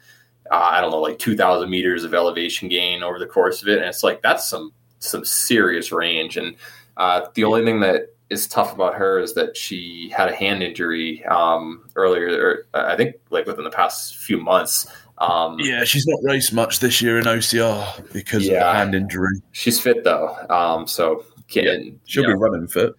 [0.51, 3.78] uh, I don't know, like 2,000 meters of elevation gain over the course of it.
[3.78, 6.36] And it's like, that's some, some serious range.
[6.36, 6.57] And
[6.97, 10.62] uh, the only thing that is tough about her is that she had a hand
[10.62, 14.86] injury um, earlier, or I think like within the past few months.
[15.18, 18.94] Um, yeah, she's not raced much this year in OCR because yeah, of the hand
[18.94, 19.40] injury.
[19.53, 22.92] She's fit though, um, so can, yeah, she'll be know, running fit.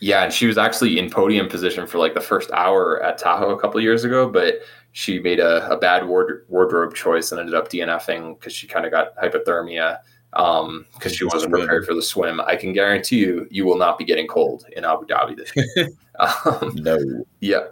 [0.00, 3.50] Yeah, and she was actually in podium position for like the first hour at Tahoe
[3.50, 4.56] a couple years ago, but
[4.92, 8.84] she made a, a bad ward, wardrobe choice and ended up DNFing because she kind
[8.84, 9.98] of got hypothermia
[10.32, 12.40] because um, she wasn't prepared for the swim.
[12.40, 15.88] I can guarantee you, you will not be getting cold in Abu Dhabi this year.
[16.18, 17.24] um, no.
[17.40, 17.64] Yeah.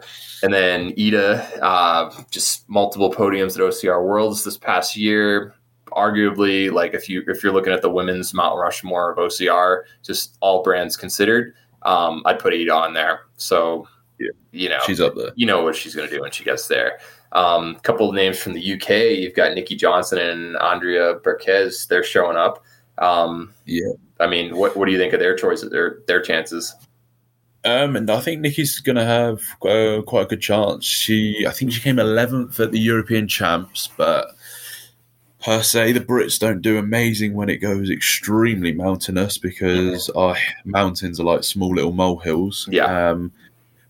[0.42, 5.54] And then Ida, uh, just multiple podiums at OCR Worlds this past year.
[5.92, 10.36] Arguably, like if you if you're looking at the women's Mount Rushmore of OCR, just
[10.40, 13.22] all brands considered, um, I'd put Ida on there.
[13.36, 13.88] So
[14.52, 15.30] you know, she's up there.
[15.34, 16.98] You know what she's going to do when she gets there.
[17.32, 19.18] A um, couple of names from the UK.
[19.18, 21.86] You've got Nikki Johnson and Andrea Berquez.
[21.88, 22.64] They're showing up.
[22.98, 23.92] Um, yeah.
[24.18, 25.70] I mean, what what do you think of their choices?
[25.70, 26.74] Their their chances?
[27.64, 30.84] Um, and I think Nikki's going to have uh, quite a good chance.
[30.84, 34.34] She, I think she came 11th at the European Champs, but
[35.42, 41.20] per se, the Brits don't do amazing when it goes extremely mountainous because our mountains
[41.20, 42.66] are like small little molehills.
[42.70, 43.10] Yeah.
[43.10, 43.30] Um,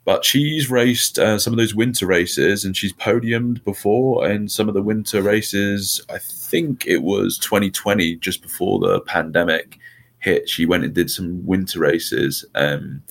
[0.04, 4.68] but she's raced uh, some of those winter races and she's podiumed before in some
[4.68, 6.00] of the winter races.
[6.08, 9.78] I think it was 2020, just before the pandemic
[10.18, 10.48] hit.
[10.48, 12.44] She went and did some winter races.
[12.54, 13.02] Um,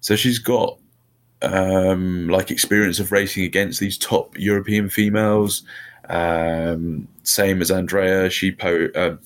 [0.00, 0.78] so she's got
[1.42, 5.62] um, like experience of racing against these top European females.
[6.08, 9.18] Um, same as Andrea, she po- um,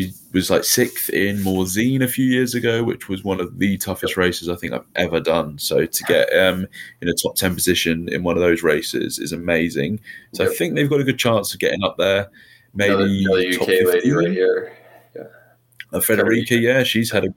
[0.00, 3.76] she was like sixth in Morzine a few years ago, which was one of the
[3.78, 5.58] toughest races I think I've ever done.
[5.58, 6.66] So to get um,
[7.00, 10.00] in a top ten position in one of those races is amazing.
[10.32, 12.30] So I think they've got a good chance of getting up there.
[12.74, 14.72] Maybe another, another UK lady right here.
[15.16, 15.22] Yeah,
[15.92, 17.34] uh, Federica, yeah, she's had a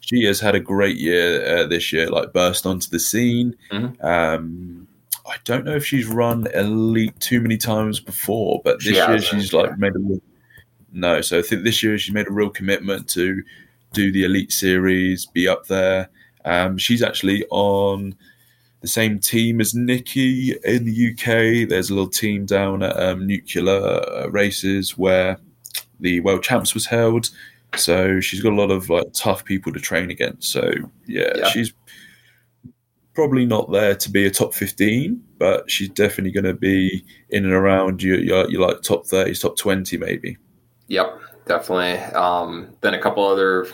[0.00, 2.08] she has had a great year uh, this year.
[2.08, 3.56] Like burst onto the scene.
[3.72, 4.04] Mhm.
[4.04, 4.88] Um,
[5.26, 9.20] I don't know if she's run elite too many times before, but this She year
[9.20, 10.20] she's like made a
[10.94, 11.20] no.
[11.20, 13.42] So I think this year she's made a real commitment to
[13.92, 16.08] do the elite series, be up there.
[16.44, 18.14] Um, she's actually on
[18.80, 21.68] the same team as Nikki in the UK.
[21.68, 25.38] There's a little team down at um, Nuclear uh, Races where
[26.00, 27.30] the World Champs was held.
[27.76, 30.52] So she's got a lot of like tough people to train against.
[30.52, 30.72] So
[31.06, 31.48] yeah, Yeah.
[31.48, 31.72] she's
[33.14, 37.44] probably not there to be a top 15, but she's definitely going to be in
[37.44, 40.36] and around your, your, your like top 30s, top 20 maybe.
[40.88, 41.98] Yep, definitely.
[42.14, 43.66] Um, then a couple other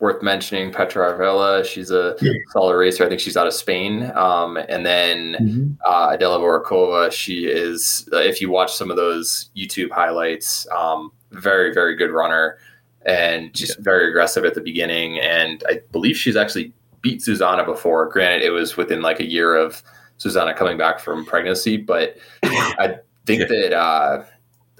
[0.00, 1.64] worth mentioning: Petra Arvela.
[1.64, 2.16] She's a
[2.52, 3.04] solid racer.
[3.04, 4.10] I think she's out of Spain.
[4.14, 7.10] Um, and then uh, Adela Vorkova.
[7.10, 8.08] She is.
[8.12, 12.58] uh, If you watch some of those YouTube highlights, um, very very good runner,
[13.06, 15.18] and just very aggressive at the beginning.
[15.20, 18.08] And I believe she's actually beat Zuzana before.
[18.08, 19.82] Granted, it was within like a year of
[20.18, 23.46] Zuzana coming back from pregnancy, but I think Yeah.
[23.46, 24.24] that uh,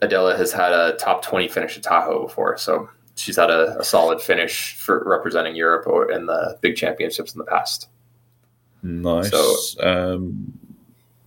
[0.02, 3.84] Adela has had a top twenty finish at Tahoe before, so she's had a, a
[3.84, 7.88] solid finish for representing Europe or in the big championships in the past.
[8.82, 9.30] Nice.
[9.30, 10.52] So- um,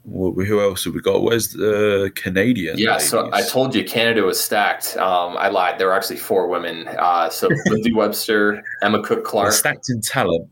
[0.04, 1.22] who else have we got?
[1.22, 2.78] Where's the Canadian?
[2.78, 4.98] Yeah, so I told you Canada was stacked.
[4.98, 5.78] Um, I lied.
[5.78, 6.88] There were actually four women.
[6.88, 9.54] Uh, so Lindsay Webster, Emma Cook They're Clark.
[9.54, 10.50] stacked in talent.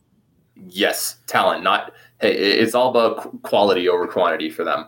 [0.67, 1.63] Yes, talent.
[1.63, 4.85] Not hey, it's all about quality over quantity for them.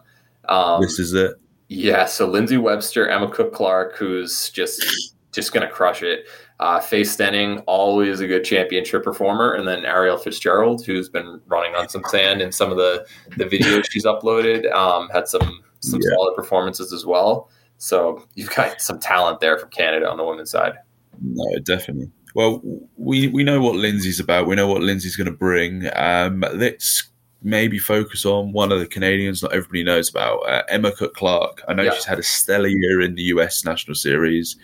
[0.47, 1.33] Um, this is it.
[1.73, 4.83] Yeah, so Lindsay Webster, Emma Cook Clark, who's just
[5.31, 6.25] just gonna crush it.
[6.59, 11.73] Uh, Faye Stenning, always a good championship performer, and then Ariel Fitzgerald, who's been running
[11.73, 13.07] on some sand in some of the
[13.37, 16.09] the videos she's uploaded, um, had some some Yeah.
[16.15, 17.49] solid performances as well.
[17.77, 20.73] So you've got some talent there from Canada on the women's side.
[21.21, 22.11] No, definitely.
[22.35, 22.61] Well,
[22.97, 24.45] we we know what Lindsay's about.
[24.45, 25.89] We know what Lindsay's going to bring.
[25.95, 27.10] Um, let's
[27.43, 31.63] maybe focus on one of the Canadians not everybody knows about, uh, Emma Cook Clark.
[31.67, 31.93] I know Yeah.
[31.93, 34.55] she's had a stellar year in the US National Series.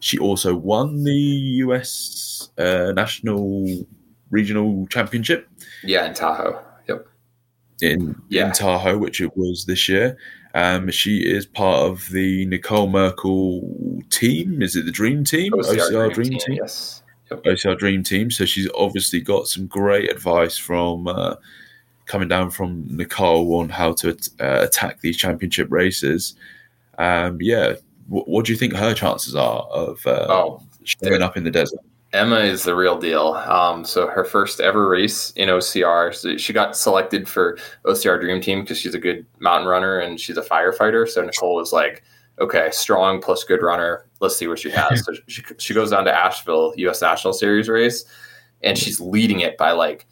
[0.00, 1.12] She also won the
[1.64, 3.66] US uh, National
[4.30, 5.48] Regional Championship
[5.82, 6.60] Yeah, in Tahoe.
[6.88, 7.06] Yep.
[7.82, 8.46] in Yeah.
[8.46, 10.16] in Tahoe, which it was this year.
[10.54, 14.62] Um, she is part of the Nicole Mericle team.
[14.62, 15.52] Is it the Dream Team?
[15.52, 16.58] OCR, Dream, team.
[16.60, 17.02] Yes.
[17.30, 18.30] OCR Dream Team.
[18.30, 21.34] So she's obviously got some great advice from uh,
[22.06, 26.34] coming down from Nicole on how to uh, attack these championship races.
[26.98, 27.74] Um, yeah,
[28.08, 31.50] what, what do you think her chances are of uh, Oh, showing up in the
[31.50, 31.80] desert?
[32.12, 33.34] Emma is the real deal.
[33.48, 38.40] Um, so her first ever race in OCR, so she got selected for OCR Dream
[38.40, 41.08] Team because she's a good mountain runner and she's a firefighter.
[41.08, 42.04] So Nicole was like,
[42.38, 44.06] "Okay, strong plus good runner.
[44.20, 47.02] Let's see what she has." so she she goes down to Asheville U.S.
[47.02, 48.04] National Series race,
[48.62, 50.06] and she's leading it by like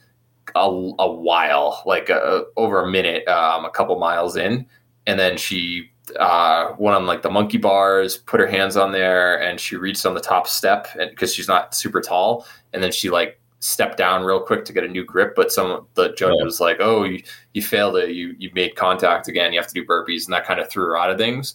[0.54, 4.66] a, a while, like uh over a minute, um, a couple miles in,
[5.06, 9.40] and then she uh, went on like the monkey bars, put her hands on there,
[9.40, 12.90] and she reached on the top step, and because she's not super tall, and then
[12.92, 15.34] she like stepped down real quick to get a new grip.
[15.36, 16.44] But some the judge Yeah.
[16.44, 17.22] was like, "Oh, you
[17.54, 18.10] you failed it.
[18.10, 19.52] You you made contact again.
[19.52, 21.54] You have to do burpees," and that kind of threw her out of things.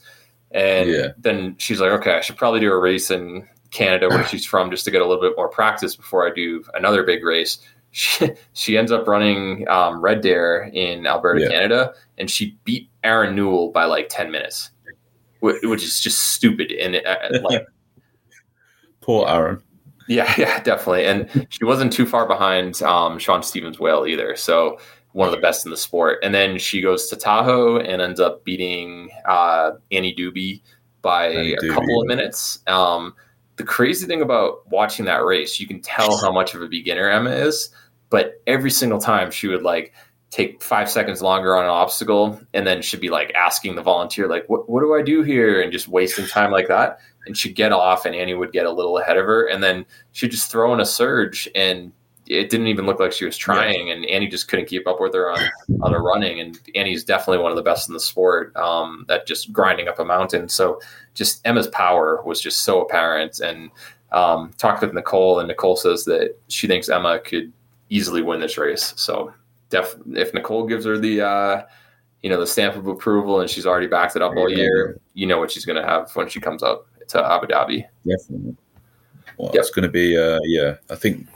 [0.52, 1.08] And Yeah.
[1.18, 4.72] then she's like, "Okay, I should probably do a race in Canada where she's from
[4.72, 7.60] just to get a little bit more practice before I do another big race."
[7.98, 11.48] She, she ends up running um, Red Deer in Alberta, Yeah.
[11.50, 14.70] Canada, and she beat Aaron Newell by like 10 minutes,
[15.40, 16.72] wh- which is just stupid.
[16.74, 17.66] And uh, like,
[19.02, 19.64] Poor Aaron.
[20.08, 21.06] yeah, yeah, definitely.
[21.06, 24.36] And she wasn't too far behind um, Sean Stevens Whale either.
[24.36, 24.78] So
[25.14, 26.20] one of the best in the sport.
[26.22, 30.62] And then she goes to Tahoe and ends up beating uh, Annie Dube
[31.02, 32.60] by Annie a Dube, couple of minutes.
[32.68, 33.16] Um,
[33.56, 37.10] the crazy thing about watching that race, you can tell how much of a beginner
[37.10, 37.72] Emma is.
[38.10, 39.94] But every single time she would like
[40.30, 44.28] take five seconds longer on an obstacle and then she'd be like asking the volunteer
[44.28, 47.56] like what, what do i do here and just wasting time like that and she'd
[47.56, 50.52] get off and annie would get a little ahead of her and then she'd just
[50.52, 51.94] throw in a surge and
[52.30, 53.94] it didn't even look like she was trying, yeah.
[53.94, 55.40] and Annie just couldn't keep up with her on
[55.82, 56.40] on her running.
[56.40, 60.00] And Annie's definitely one of the best in the sport um, at just grinding up
[60.00, 60.50] a mountain.
[60.50, 60.82] So
[61.14, 63.40] just Emma's power was just so apparent.
[63.40, 63.72] And
[64.12, 67.52] um, talked with Nicole, and Nicole says that she thinks Emma could
[67.90, 68.94] easily win this race.
[68.98, 69.34] So
[69.70, 71.64] def- if Nicole gives her the uh,
[72.22, 75.28] you know the stamp of approval, and she's already backed it up all year, you
[75.28, 77.86] know what she's going to have when she comes up to Abu Dhabi.
[78.08, 78.56] Definitely.
[79.38, 79.62] Well, yep.
[79.62, 80.76] it's going to be uh, yeah.
[80.90, 81.28] I think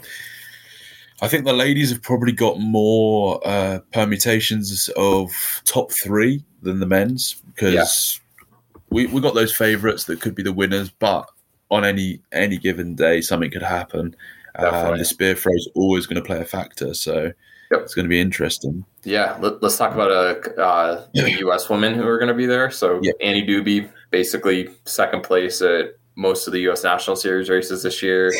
[1.21, 5.31] I think the ladies have probably got more uh, permutations of
[5.65, 8.45] top three than the men's because yeah.
[8.89, 11.29] we we got those favourites that could be the winners, but
[11.69, 14.15] on any any given day, something could happen.
[14.55, 17.33] Um, the spear throw is always going to play a factor, so yep.
[17.71, 18.85] it's going to be interesting.
[19.03, 21.69] Yeah, let, us talk about a, uh, the U.S.
[21.69, 22.69] women who are going to be there.
[22.69, 23.15] So yep.
[23.21, 26.83] Annie Dube, basically second place at most of the U.S.
[26.83, 28.33] National Series races this year,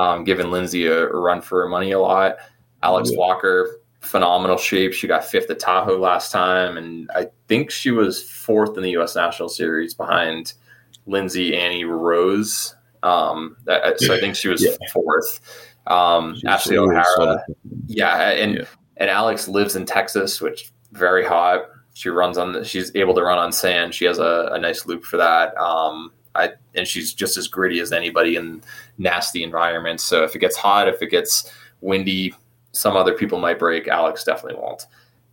[0.00, 2.36] um, giving Lindsay a, a, run for her money a lot.
[2.82, 3.18] Alex yeah.
[3.18, 4.92] Walker, phenomenal shape.
[4.92, 8.90] She got fifth at Tahoe last time, and I think she was fourth in the
[8.90, 9.16] U.S.
[9.16, 10.54] National Series behind
[11.06, 12.75] Lindsay Annie Rose.
[13.06, 14.76] Um, that, so I think she was yeah.
[14.92, 15.40] fourth.
[15.86, 17.44] Um, Ashley O'Hara,
[17.86, 18.64] yeah, and yeah.
[18.96, 21.66] and Alex lives in Texas, which very hot.
[21.94, 22.52] She runs on.
[22.52, 23.94] The, she's able to run on sand.
[23.94, 25.56] She has a, a nice loop for that.
[25.56, 28.62] Um, I, and she's just as gritty as anybody in
[28.98, 30.02] nasty environments.
[30.02, 31.50] So if it gets hot, if it gets
[31.80, 32.34] windy,
[32.72, 33.88] some other people might break.
[33.88, 34.86] Alex definitely won't.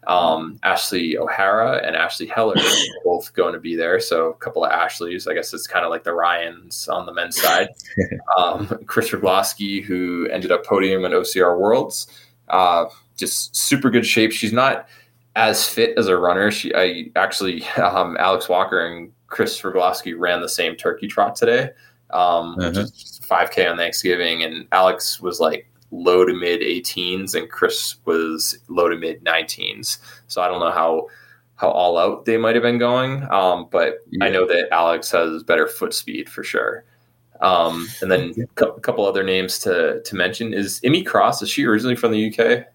[0.07, 2.55] Um, Ashley O'Hara and Ashley Heller
[3.03, 3.99] both going to be there.
[3.99, 5.27] So a couple of Ashleys.
[5.27, 7.69] I guess it's kind of like the Ryans on the men's side.
[8.37, 12.07] Um, Kris Rugloski, who ended up podium in OCR Worlds,
[12.49, 12.85] uh,
[13.15, 14.31] just super good shape.
[14.31, 14.87] She's not
[15.35, 16.49] as fit as a runner.
[16.51, 21.71] She, I actually, um, Alex Walker and Kris Rugloski ran the same turkey trot today,
[22.11, 22.69] um, uh-huh.
[22.69, 27.95] which is 5K on Thanksgiving, and Alex was like low to mid 18s, and Chris
[28.05, 29.99] was low to mid 19s.
[30.27, 31.07] So I don't know how
[31.55, 34.25] how all out they might have been going, um, but yeah.
[34.25, 36.83] I know that Alex has better foot speed for sure.
[37.41, 41.41] Um, and then a couple other names to to mention is Emmy Cross.
[41.41, 42.65] Is she originally from the UK?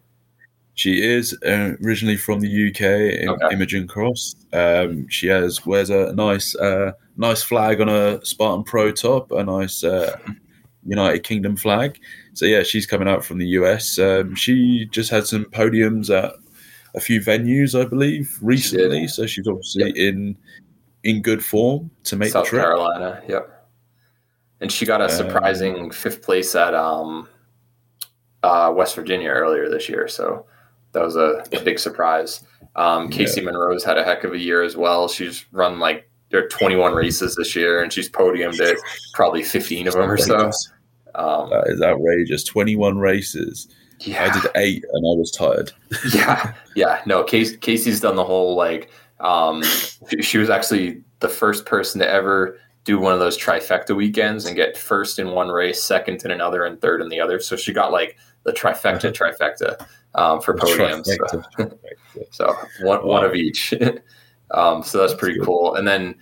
[0.74, 3.54] She is uh, originally from the UK, okay.
[3.54, 4.36] Imogen Cross.
[4.52, 9.42] Um, she has wears a nice uh, nice flag on a Spartan Pro top, a
[9.42, 10.16] nice uh,
[10.86, 11.98] United Kingdom flag.
[12.38, 13.98] So yeah, she's coming out from the US.
[13.98, 16.34] Um, she just had some podiums at
[16.94, 19.02] a few venues, I believe, recently.
[19.02, 19.96] She so she's obviously yep.
[19.96, 20.38] in
[21.02, 22.62] in good form to make South the trip.
[22.62, 23.68] South Carolina, yep.
[24.60, 27.28] And she got a surprising um, fifth place at um,
[28.44, 30.06] uh, West Virginia earlier this year.
[30.06, 30.46] So
[30.92, 32.44] that was a, a big surprise.
[32.76, 33.46] Um, Casey yeah.
[33.46, 35.08] Monroe's had a heck of a year as well.
[35.08, 38.76] She's run like there are 21 races this year, and she's podiumed at
[39.12, 40.52] probably 15 of them or so.
[41.18, 42.44] Um, that is outrageous.
[42.44, 43.68] 21 races.
[44.00, 44.24] Yeah.
[44.24, 45.72] I did eight, and I was tired.
[46.14, 47.02] yeah, yeah.
[47.04, 48.90] No, Casey, Casey's done the whole like.
[49.18, 49.64] Um,
[50.20, 54.54] she was actually the first person to ever do one of those trifecta weekends and
[54.54, 57.40] get first in one race, second in another, and third in the other.
[57.40, 59.10] So she got like the trifecta, uh-huh.
[59.10, 61.06] trifecta um, for podiums.
[61.56, 61.78] So,
[62.30, 62.46] so,
[62.80, 63.04] one, wow.
[63.04, 63.74] one of each.
[64.52, 65.46] um, so that's, that's pretty good.
[65.46, 65.74] cool.
[65.74, 66.14] And then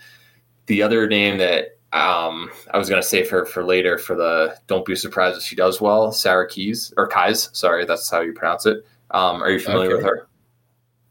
[0.66, 4.56] the other name that um, I was going to save her for later for the
[4.66, 7.48] don't be surprised if she does well, Sarah Keys or Kais.
[7.52, 8.84] Sorry, that's how you pronounce it.
[9.12, 9.96] Um, are you familiar okay.
[9.96, 10.28] with her?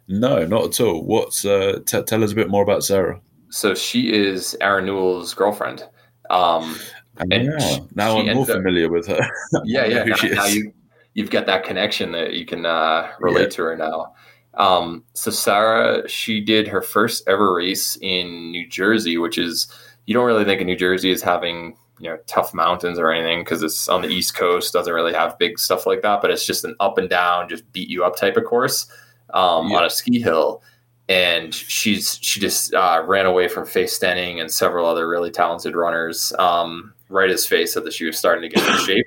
[0.08, 1.04] No, not at all.
[1.04, 3.20] What's uh, t- tell us a bit more about Sarah?
[3.50, 5.84] So she is Aaron Newell's girlfriend.
[6.30, 6.78] Um,
[7.18, 7.78] and yeah.
[7.96, 9.20] now I'm more familiar up, with her.
[9.64, 10.04] yeah, yeah.
[10.24, 10.74] Now, now, you
[11.14, 13.50] you've got that connection that you can uh, relate yeah.
[13.50, 14.14] to her now.
[14.56, 19.68] Um, so Sarah, she did her first ever race in New Jersey, which is
[20.06, 23.42] you don't really think of New Jersey as having you know tough mountains or anything
[23.42, 26.22] because it's on the East Coast, doesn't really have big stuff like that.
[26.22, 28.88] But it's just an up and down, just beat you up type of course
[29.34, 29.78] um, yeah.
[29.78, 30.62] on a ski hill.
[31.08, 35.76] And she's she just uh, ran away from Faye Stenning and several other really talented
[35.76, 39.06] runners um, right as Faye said that she was starting to get in shape.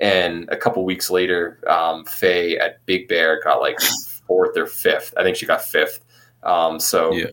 [0.00, 3.78] And a couple weeks later, um, Faye at Big Bear got like
[4.26, 5.14] fourth or fifth.
[5.16, 6.04] I think she got fifth.
[6.44, 7.30] Um, so, yeah.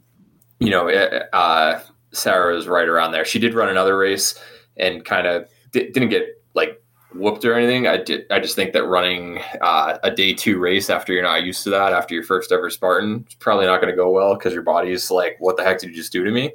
[0.59, 1.81] you know, uh,
[2.15, 3.25] Sarah was right around there.
[3.25, 4.39] She did run another race
[4.77, 6.81] and kind of di- didn't get like
[7.13, 7.87] whooped or anything.
[7.87, 8.25] I did.
[8.31, 11.69] I just think that running uh, a day two race after you're not used to
[11.71, 14.63] that, after your first ever Spartan, it's probably not going to go well because your
[14.63, 16.53] body's like, "What the heck did you just do to me?"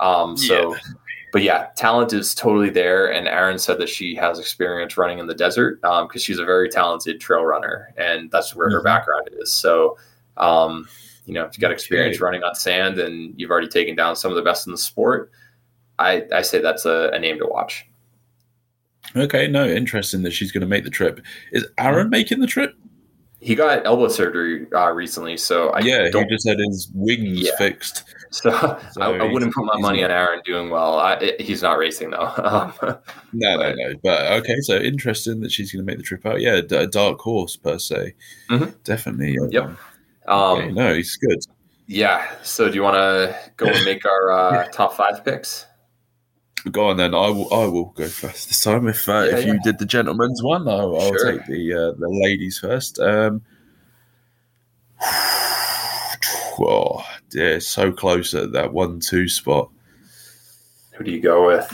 [0.00, 0.78] Um, so yeah
[1.34, 3.12] but yeah, talent is totally there.
[3.12, 6.44] And Aaron said that she has experience running in the desert because um, she's a
[6.44, 8.76] very talented trail runner, and that's where mm-hmm.
[8.76, 9.52] her background is.
[9.52, 9.98] So,
[10.36, 10.86] um,
[11.24, 14.30] you know, if you've got experience running on sand and you've already taken down some
[14.30, 15.30] of the best in the sport,
[15.98, 17.86] I, I say that's a, a name to watch.
[19.16, 21.20] Okay, no, interesting that she's going to make the trip.
[21.52, 22.74] Is Aaron making the trip?
[23.40, 26.24] He got elbow surgery uh, recently, so I yeah, don't.
[26.24, 27.56] he just had his wings Yeah.
[27.58, 28.04] fixed.
[28.34, 28.50] So,
[28.90, 30.98] So I, I wouldn't put my money not- on Aaron doing well.
[30.98, 32.32] I, it- he's not racing though.
[33.32, 33.94] No, no, But- no.
[34.02, 36.40] But okay, so interesting that she's going to make the trip out.
[36.40, 38.14] Yeah, a dark horse per se.
[38.50, 38.74] Mhm.
[38.82, 39.38] Definitely.
[39.38, 39.76] uh, Yep.
[40.26, 41.38] Um, no, he's good.
[41.86, 42.30] yeah.
[42.42, 45.66] So, do you want to go and make our uh, top five picks?
[46.70, 47.14] Go on then.
[47.14, 47.52] I will.
[47.52, 48.88] I will go first this time.
[48.88, 49.58] If uh, Yeah, if you yeah.
[49.64, 51.32] did the gentleman's one, I'll, I'll Sure.
[51.32, 52.98] take the uh, the ladies first.
[52.98, 53.42] Um,
[56.58, 59.70] oh dear, so close at that one two spot.
[60.94, 61.70] Who do you go with?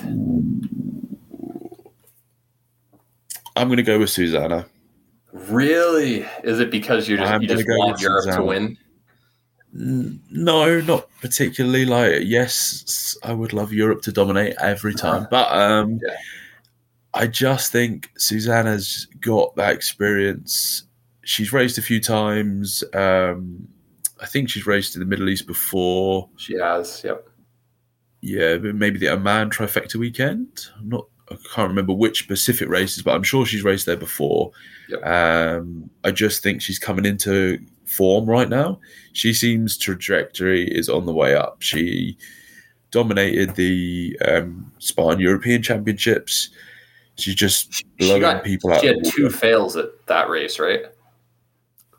[3.56, 4.66] I'm going to go with Zuzana.
[5.48, 6.26] Really?
[6.44, 8.76] Is it because you just you just want Europe to win?
[9.72, 11.84] No, not particularly.
[11.84, 16.16] Like, yes, I would love Europe to dominate every time, but um, Yeah.
[17.14, 20.84] I just think Zuzana's got that experience.
[21.24, 22.84] She's raced a few times.
[22.94, 23.68] Um,
[24.20, 26.28] I think she's raced in the Middle East before.
[26.36, 27.02] She has.
[27.04, 27.28] Yep.
[28.20, 30.66] Yeah, but maybe the Oman trifecta weekend.
[30.78, 31.06] I'm not.
[31.30, 34.50] I can't remember which specific races, but I'm sure she's raced there before.
[34.88, 35.06] Yep.
[35.06, 38.80] Um, I just think she's coming into form right now.
[39.12, 41.62] She seems trajectory is on the way up.
[41.62, 42.16] She
[42.90, 46.50] dominated the um, Spartan European Championships.
[47.16, 48.42] She's just She blowing got.
[48.44, 48.80] people out.
[48.80, 50.86] She had two fails at that race, right?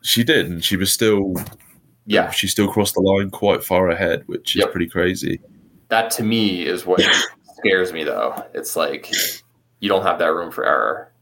[0.02, 1.34] She did, and she was still.
[2.06, 2.30] Yeah.
[2.30, 4.72] She still crossed the line quite far ahead, which is Yep.
[4.72, 5.40] pretty crazy.
[5.88, 7.00] That to me is what
[7.64, 8.44] scares me, though.
[8.54, 9.12] It's like
[9.80, 11.12] you don't have that room for error.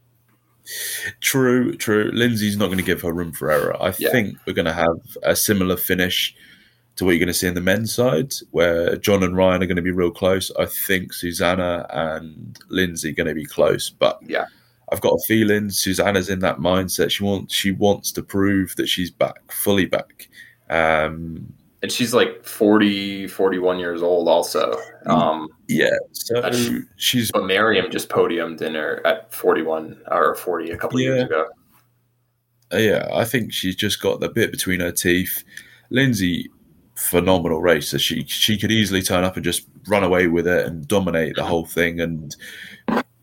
[1.19, 2.11] True, true.
[2.13, 3.75] Lindsay's not going to give her room for error.
[3.81, 4.11] I Yeah.
[4.11, 6.35] think we're going to have a similar finish
[6.97, 9.65] to what you're going to see in the men's side, where John and Ryan are
[9.65, 10.51] going to be real close.
[10.59, 14.45] I think Zuzana and Lindsay are going to be close, but Yeah.
[14.91, 17.11] I've got a feeling Zuzana's in that mindset.
[17.11, 20.27] She wants she wants to prove that she's back, fully back.
[20.69, 24.79] Um, And she's like 40, 41 years old, also.
[25.07, 30.71] Um, yeah, so That's- she's but Miriam just podiumed in her at 41 or 40
[30.71, 31.47] a couple of years ago.
[32.73, 35.43] Uh, yeah, I think she's just got the bit between her teeth.
[35.89, 36.49] Lindsay,
[36.95, 37.97] phenomenal racer.
[37.99, 41.43] She she could easily turn up and just run away with it and dominate the
[41.43, 42.35] whole thing and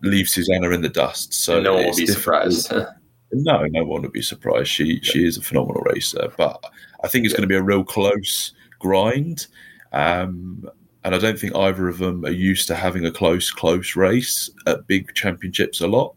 [0.02, 1.32] leave Zuzana in the dust.
[1.32, 2.52] So no one will be difficult.
[2.52, 2.72] surprised.
[3.30, 4.68] No, no one would be surprised.
[4.68, 6.64] She she is a phenomenal racer, but
[7.04, 7.38] I think it's Yeah.
[7.38, 9.46] going to be a real close grind.
[9.92, 10.68] Um,
[11.04, 14.50] and I don't think either of them are used to having a close, close race
[14.66, 16.14] at big championships a lot.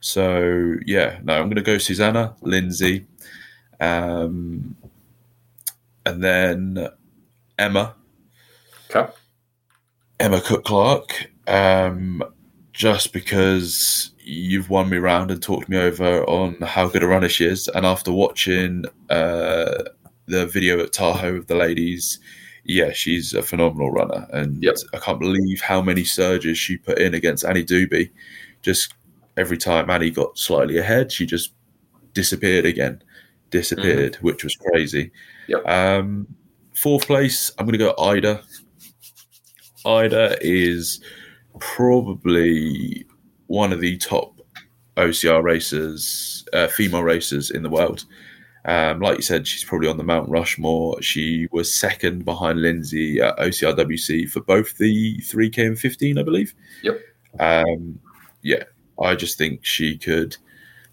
[0.00, 3.06] So yeah, no, I'm going to go Zuzana, Lindsay,
[3.80, 4.74] um,
[6.06, 6.88] and then
[7.58, 7.94] Emma,
[8.90, 9.12] okay.
[10.18, 12.22] Emma Cook Clark, um,
[12.72, 17.28] just because you've won me round and talked me over on how good a runner
[17.28, 19.82] she is, and after watching uh,
[20.26, 22.18] the video at Tahoe of the ladies,
[22.64, 24.76] yeah, she's a phenomenal runner, and Yep.
[24.94, 28.10] I can't believe how many surges she put in against Annie Dube.
[28.62, 28.94] Just
[29.36, 31.52] every time Annie got slightly ahead, she just
[32.12, 33.02] disappeared again,
[33.50, 35.10] disappeared, which was crazy.
[35.48, 35.66] Yep.
[35.66, 36.26] Um,
[36.74, 38.42] fourth place, I'm going to go Ida.
[39.84, 41.00] Ida is
[41.58, 43.06] probably
[43.50, 44.40] one of the top
[44.96, 48.04] OCR racers, uh, female racers in the world.
[48.64, 51.02] Um, like you said, she's probably on the Mount Rushmore.
[51.02, 56.54] She was second behind Lindsay at OCRWC for both the 3K and 15, I believe.
[56.84, 57.00] Yep.
[57.40, 57.98] Um,
[58.42, 58.62] yeah,
[59.02, 60.36] I just think she could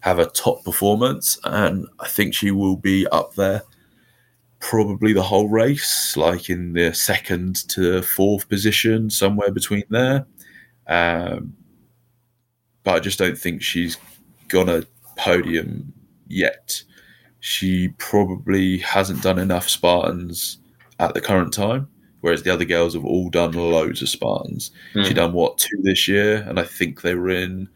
[0.00, 3.62] have a top performance, and I think she will be up there
[4.58, 10.26] probably the whole race, like in the second to fourth position, somewhere between there.
[10.88, 11.54] Um,
[12.88, 13.98] but I just don't think she's
[14.48, 14.82] gonna
[15.18, 15.92] podium
[16.26, 16.82] yet.
[17.40, 20.56] She probably hasn't done enough Spartans
[20.98, 21.86] at the current time,
[22.22, 24.70] whereas the other girls have all done loads of Spartans.
[24.94, 25.14] She Hmm.
[25.14, 27.68] done what two this year, and I think they were in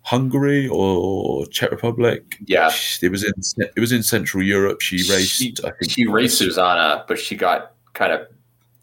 [0.00, 2.38] Hungary or Czech Republic.
[2.46, 2.70] Yeah.
[3.02, 4.80] It was in it was in Central Europe.
[4.80, 5.32] She raced.
[5.36, 8.26] She, I think she raced Zuzana, but she got kind of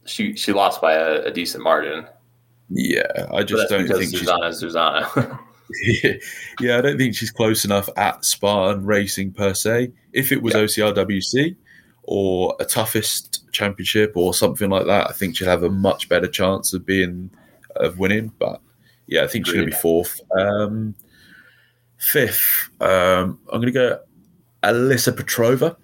[0.06, 2.06] she she lost by a, a decent margin.
[2.76, 5.40] Yeah, I just don't think Zuzana is Zuzana.
[5.84, 6.24] she's.
[6.60, 9.92] yeah, I don't think she's close enough at Spartan racing per se.
[10.12, 10.62] If it was Yeah.
[10.62, 11.56] OCRWC
[12.04, 16.28] or a toughest championship or something like that, I think she'd have a much better
[16.28, 17.30] chance of being
[17.76, 18.32] of winning.
[18.40, 18.60] But
[19.08, 20.20] yeah, I think she's going to be fourth.
[20.38, 20.96] Um,
[21.98, 24.00] fifth, um, I'm going to go
[24.64, 25.76] Alyssa Petrova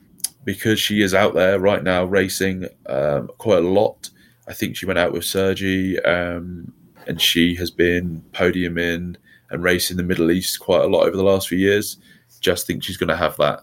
[0.44, 4.10] because she is out there right now racing um, quite a lot.
[4.48, 6.74] I think she went out with Sergi, um,
[7.10, 9.16] and she has been podiuming
[9.50, 11.98] and race in the Middle East quite a lot over the last few years.
[12.40, 13.62] Just think she's going to have that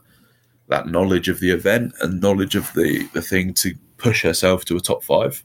[0.69, 4.77] that knowledge of the event and knowledge of the the thing to push herself to
[4.77, 5.45] a top 5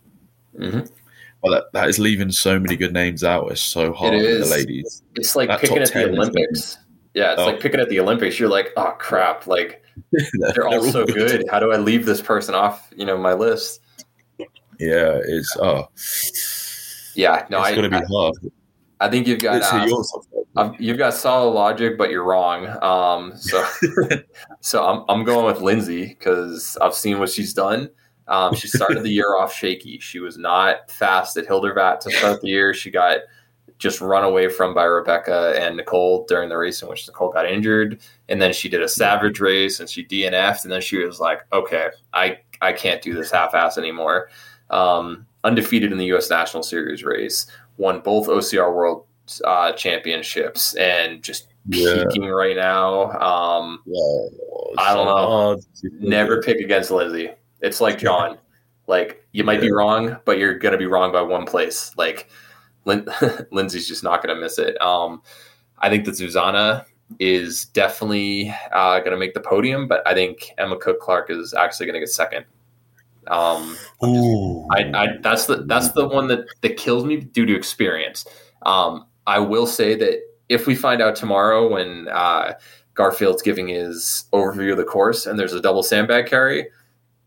[0.60, 0.90] Mhm.
[1.42, 3.50] Well, that, that is leaving so many good names out.
[3.52, 5.02] It's so hard It with the ladies.
[5.16, 6.78] It's like That picking at the 10 is Olympics.
[7.14, 7.46] Yeah, it's Oh.
[7.46, 8.40] like picking at the Olympics.
[8.40, 9.82] You're like, oh crap, like
[10.56, 11.46] they're all so good.
[11.50, 13.80] How do I leave this person off, you know, my list?
[14.80, 15.90] Yeah, it's oh,
[17.16, 18.32] Yeah, no, it's I, going to be I.
[19.08, 20.42] I think you've got uh, your top five.
[20.56, 22.68] Um, you've got solid logic, but you're wrong.
[22.84, 23.66] Um, so,
[24.60, 27.90] so I'm I'm going with Lindsay because I've seen what she's done.
[28.28, 30.00] Um, she started the year off shaky.
[30.00, 32.74] She was not fast at Hildervat to start the year.
[32.74, 33.20] She got
[33.82, 37.48] just run away from by Rebecca and Nicole during the race in which Nicole got
[37.48, 38.00] injured.
[38.30, 40.66] And then she did a savage race and she DNF'd.
[40.66, 44.30] And then she was like, okay, I, I can't do this half ass anymore.
[44.70, 46.30] Um, undefeated in the U.S.
[46.30, 49.06] National Series race, won both OCR World
[49.46, 52.04] uh, Championships, and just Yeah.
[52.10, 53.12] peaking right now.
[53.20, 54.30] Um, Wow,
[54.78, 55.28] I don't know.
[55.28, 55.60] hard.
[56.00, 57.32] never pick against Lizzie.
[57.62, 58.38] It's like John.
[58.88, 61.92] Like you might be wrong, but you're gonna be wrong by one place.
[61.98, 62.30] Like
[62.86, 63.08] Lin-
[63.52, 64.80] Lindsay's just not gonna miss it.
[64.82, 65.22] Um,
[65.80, 66.86] I think that Zuzana
[67.20, 71.86] is definitely uh, gonna make the podium, but I think Emma Cook Clark is actually
[71.86, 72.46] gonna get second.
[73.32, 74.68] Um, Ooh.
[74.72, 78.26] I, I that's the that's the one that that kills me due to experience.
[78.64, 82.54] Um, I will say that if we find out tomorrow when uh,
[82.94, 86.68] Garfield's giving his overview of the course and there's a double sandbag carry,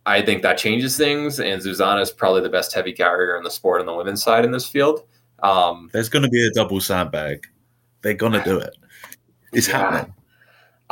[0.05, 1.41] I think that changes things.
[1.41, 4.45] And Zuzana is probably the best heavy carrier in the sport on the women's side
[4.45, 5.05] in this field.
[5.43, 7.47] Um, There's going to be a double sandbag.
[8.03, 8.77] They're going to do it.
[9.53, 9.79] It's Yeah.
[9.91, 10.15] happening.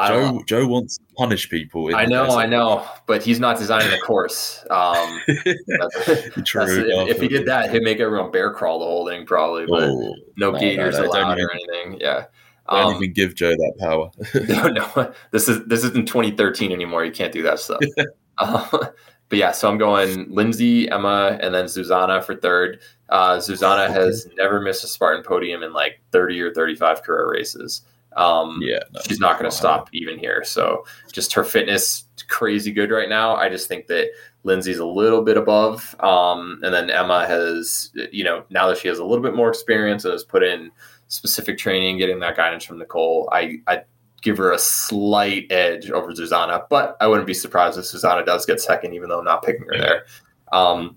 [0.09, 0.39] Know.
[0.39, 1.95] Joe, Joe wants to punish people.
[1.95, 2.31] I know.
[2.39, 4.65] I know, but he's not designing the course.
[4.71, 6.65] Um, that's- True.
[6.89, 9.67] that's- if, he did that, he'd make everyone bear crawl the whole thing, probably.
[9.67, 12.01] But Oh, no, no, gators no, no, allowed or anything.
[12.01, 12.27] Yeah.
[12.71, 14.11] don't Um, even give Joe that power.
[14.49, 17.05] no, no, this is this isn't 2013 anymore.
[17.05, 17.81] You can't do that stuff.
[18.39, 18.69] uh,
[19.29, 22.81] but yeah, so I'm going Lindsay, Emma, and then Zuzana for third.
[23.09, 27.83] Uh, Zuzana has never missed a Spartan podium in like 30 or 35 career races.
[28.17, 30.45] Um, yeah, no, she's not going to stop even here.
[30.45, 33.37] So just her fitness crazy good right now.
[33.37, 34.09] I just think that
[34.45, 38.89] Lindsay's a little bit above, um, and then Emma has you know now that she
[38.89, 40.71] has a little bit more experience and has put in
[41.09, 43.29] specific training, getting that guidance from Nicole.
[43.33, 43.83] I I
[44.23, 48.47] give her a slight edge over Zuzana, but I wouldn't be surprised if Zuzana does
[48.47, 50.05] get second, even though I'm not picking her there.
[50.53, 50.97] Um,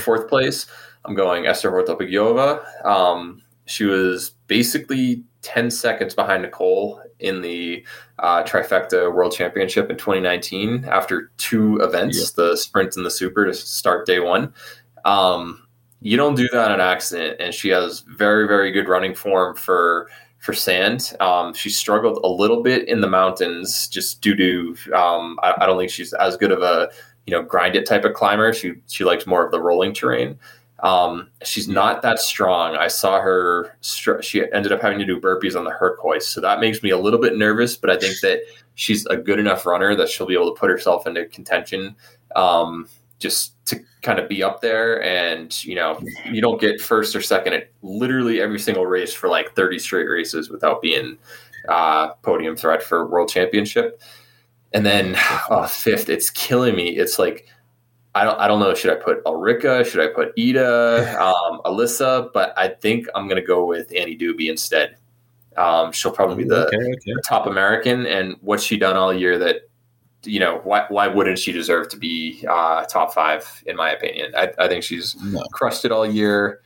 [0.00, 0.66] fourth place,
[1.04, 2.84] I'm going Esther Hortopigova.
[2.84, 7.86] Um, she was basically 10 seconds behind Nicole in the
[8.18, 13.54] uh, trifecta world championship in 2019 after two events, the sprint and the super to
[13.54, 14.52] start day one.
[15.04, 15.66] Um,
[16.00, 17.36] you don't do that on accident.
[17.40, 21.12] And she has very, very good running form for for sand.
[21.20, 25.66] Um, she struggled a little bit in the mountains just due to um, I, I
[25.66, 26.90] don't think she's as good of a
[27.26, 28.52] you know grind it type of climber.
[28.52, 30.38] She she likes more of the rolling terrain.
[30.86, 32.76] Um, she's not that strong.
[32.76, 33.76] I saw her.
[33.80, 36.80] Str- she ended up having to do burpees on the Herc hoist, so that makes
[36.80, 37.76] me a little bit nervous.
[37.76, 38.42] But I think that
[38.76, 41.96] she's a good enough runner that she'll be able to put herself into contention,
[42.36, 45.02] um, just to kind of be up there.
[45.02, 49.28] And you know, you don't get first or second at literally every single race for
[49.28, 51.18] like thirty straight races without being
[51.68, 54.00] uh, podium threat for world championship.
[54.72, 55.16] And then
[55.50, 56.90] uh, fifth, it's killing me.
[56.90, 57.48] It's like
[58.16, 58.74] I don't I don't know.
[58.74, 59.84] Should I put Ulrika?
[59.84, 61.16] Should I put Ida?
[61.20, 62.30] Um, Alyssa?
[62.32, 64.96] But I think I'm going to go with Annie Dube instead.
[65.56, 67.12] Um, she'll probably be the, okay, okay.
[67.14, 69.68] the top American, and what's she done all year that
[70.24, 74.32] you know why why wouldn't she deserve to be uh, top five in my opinion?
[74.36, 75.42] I, I think she's No.
[75.52, 76.60] crushed it all year,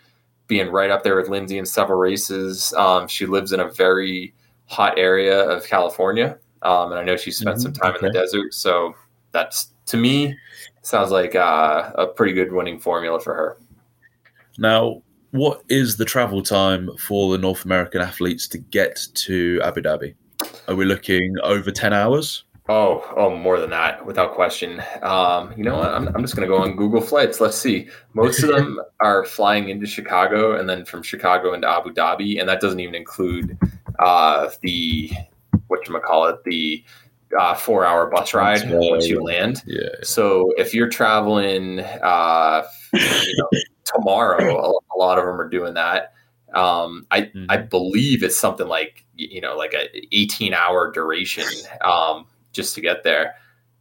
[0.46, 2.72] being right up there with Lindsay in several races.
[2.74, 4.34] Um, she lives in a very
[4.66, 8.12] hot area of California, um, and I know she spent Mhm, some time in the
[8.12, 8.54] desert.
[8.54, 8.94] So
[9.32, 10.36] that's to me
[10.82, 13.58] sounds like uh, a pretty good winning formula for her.
[14.58, 19.82] Now, what is the travel time for the North American athletes to get to Abu
[19.82, 20.14] Dhabi?
[20.68, 22.44] Are we looking over 10 hours?
[22.68, 24.80] Oh, oh, more than that, without question.
[25.02, 25.92] Um, you know what?
[25.92, 27.40] I'm, I'm just going to go on Google Flights.
[27.40, 27.88] Let's see.
[28.14, 32.48] Most of them are flying into Chicago and then from Chicago into Abu Dhabi, and
[32.48, 33.58] that doesn't even include
[33.98, 35.10] uh, the
[35.66, 36.84] what you call it, the
[37.38, 39.62] uh, four-hour bus ride once you land.
[39.66, 39.88] Yeah.
[40.02, 43.48] So if you're traveling, uh, you know,
[43.84, 46.12] tomorrow, a, lot of them are doing that.
[46.54, 47.46] Um, I Mhm.
[47.48, 51.44] I believe it's something like you know like a 18 hour duration
[51.80, 53.34] um, just to get there.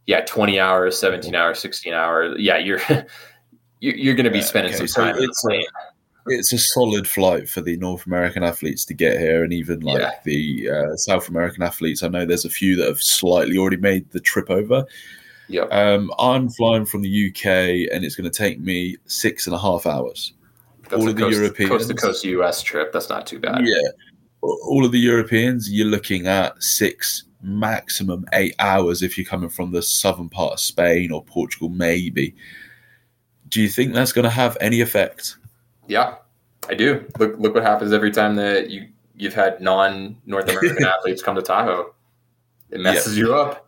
[0.06, 2.36] Yeah, 20 hours, 17 hours, 16 hours.
[2.38, 2.80] Yeah, you're
[3.80, 4.86] you're, going to be Yeah, spending okay.
[4.86, 5.44] some So time in it's.
[6.26, 10.00] It's a solid flight for the North American athletes to get here, and even like
[10.00, 10.12] Yeah.
[10.24, 12.02] the uh, South American athletes.
[12.02, 14.84] I know there's a few that have slightly already made the trip over.
[15.48, 19.54] Yeah, Um, I'm flying from the UK, and it's going to take me six and
[19.54, 20.32] a half hours.
[20.88, 22.92] That's all a of the coast, Europeans- coast to coast US trip.
[22.92, 23.66] That's not too bad.
[23.66, 23.88] Yeah,
[24.42, 29.72] all of the Europeans, you're looking at six, maximum eight hours if you're coming from
[29.72, 32.34] the southern part of Spain or Portugal, maybe.
[33.48, 35.36] Do you think that's going to have any effect?
[35.90, 36.16] Yeah,
[36.68, 37.04] I do.
[37.18, 38.86] Look, look what happens every time that you
[39.16, 41.94] you've had non North American athletes come to Tahoe.
[42.70, 43.66] It messes you up.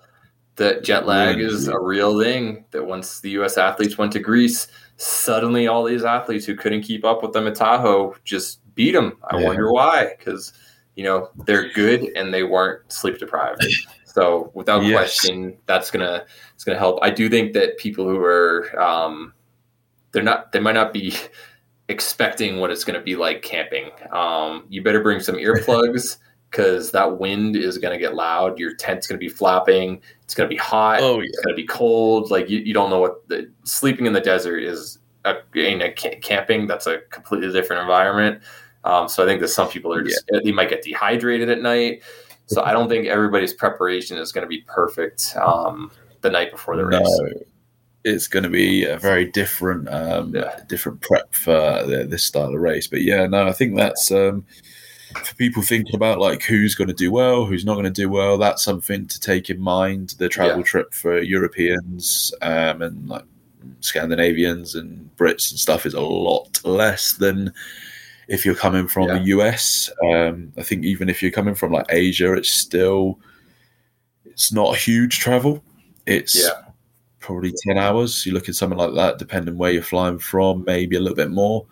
[0.54, 2.64] The jet lag is a real thing.
[2.70, 3.58] That once the U.S.
[3.58, 4.68] athletes went to Greece,
[4.98, 9.18] suddenly all these athletes who couldn't keep up with them at Tahoe just beat them.
[9.28, 9.46] I Yeah.
[9.46, 10.14] wonder why?
[10.16, 10.52] Because
[10.94, 13.66] you know they're good and they weren't sleep deprived.
[14.04, 14.92] So without Yes.
[14.92, 16.98] question, that's gonna it's gonna help.
[17.00, 19.32] I do think that people who are um,
[20.12, 21.14] they're not they might not be
[21.92, 23.90] expecting what it's going to be like camping.
[24.10, 26.16] Um, you better bring some earplugs
[26.50, 28.58] because that wind is going to get loud.
[28.58, 30.00] Your tent's going to be flapping.
[30.24, 31.00] It's going to be hot.
[31.00, 31.26] Oh, yeah.
[31.26, 32.30] It's going to be cold.
[32.30, 34.98] Like you, you don't know what the sleeping in the desert is.
[35.24, 38.42] A, in a camping, that's a completely different environment.
[38.82, 42.02] Um, so I think that some people are just they might get dehydrated at night.
[42.46, 46.76] So I don't think everybody's preparation is going to be perfect um, the night before
[46.76, 47.00] the race.
[47.02, 47.28] No,
[48.04, 50.60] it's going to be a very different, um, Yeah.
[50.68, 52.86] different prep for the, this style of race.
[52.86, 54.44] But yeah, no, I think that's um,
[55.24, 58.08] for people thinking about like who's going to do well, who's not going to do
[58.08, 58.38] well.
[58.38, 60.14] That's something to take in mind.
[60.18, 60.62] The travel Yeah.
[60.64, 63.24] trip for Europeans um, and like
[63.80, 67.52] Scandinavians and Brits and stuff is a lot less than
[68.28, 69.18] if you're coming from Yeah.
[69.18, 69.90] the US.
[70.10, 73.20] Um, I think even if you're coming from like Asia, it's still
[74.24, 75.62] it's not a huge travel.
[76.06, 76.61] It's Yeah.
[77.22, 78.26] Probably 10 hours.
[78.26, 81.30] You look at something like that, depending where you're flying from, maybe a little bit
[81.30, 81.66] more.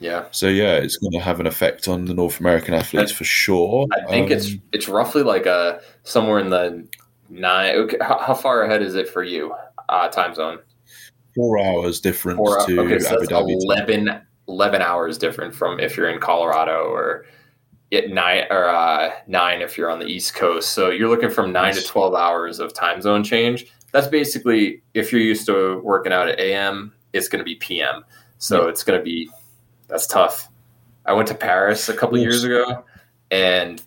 [0.00, 0.24] Yeah.
[0.32, 3.86] So, yeah, it's going to have an effect on the North American athletes for sure.
[3.92, 6.86] I think it's Um, it's roughly like a somewhere in the
[7.30, 7.76] nine.
[7.76, 9.54] Okay, how, how far ahead is it for you?
[9.88, 10.58] Uh, time zone.
[11.34, 12.66] four hours difference Four.
[12.66, 13.56] to Okay, so Abu Dhabi.
[13.60, 17.24] 11, 11 hours different from if you're in Colorado or
[17.92, 20.72] at nine or uh, nine if you're on the East Coast.
[20.72, 23.66] So you're looking from nine to twelve hours of time zone change.
[23.94, 28.04] That's basically if you're used to working out at AM, it's going to be PM.
[28.38, 29.30] So it's going to be
[29.86, 30.48] that's tough.
[31.06, 32.84] I went to Paris a couple years ago,
[33.30, 33.80] and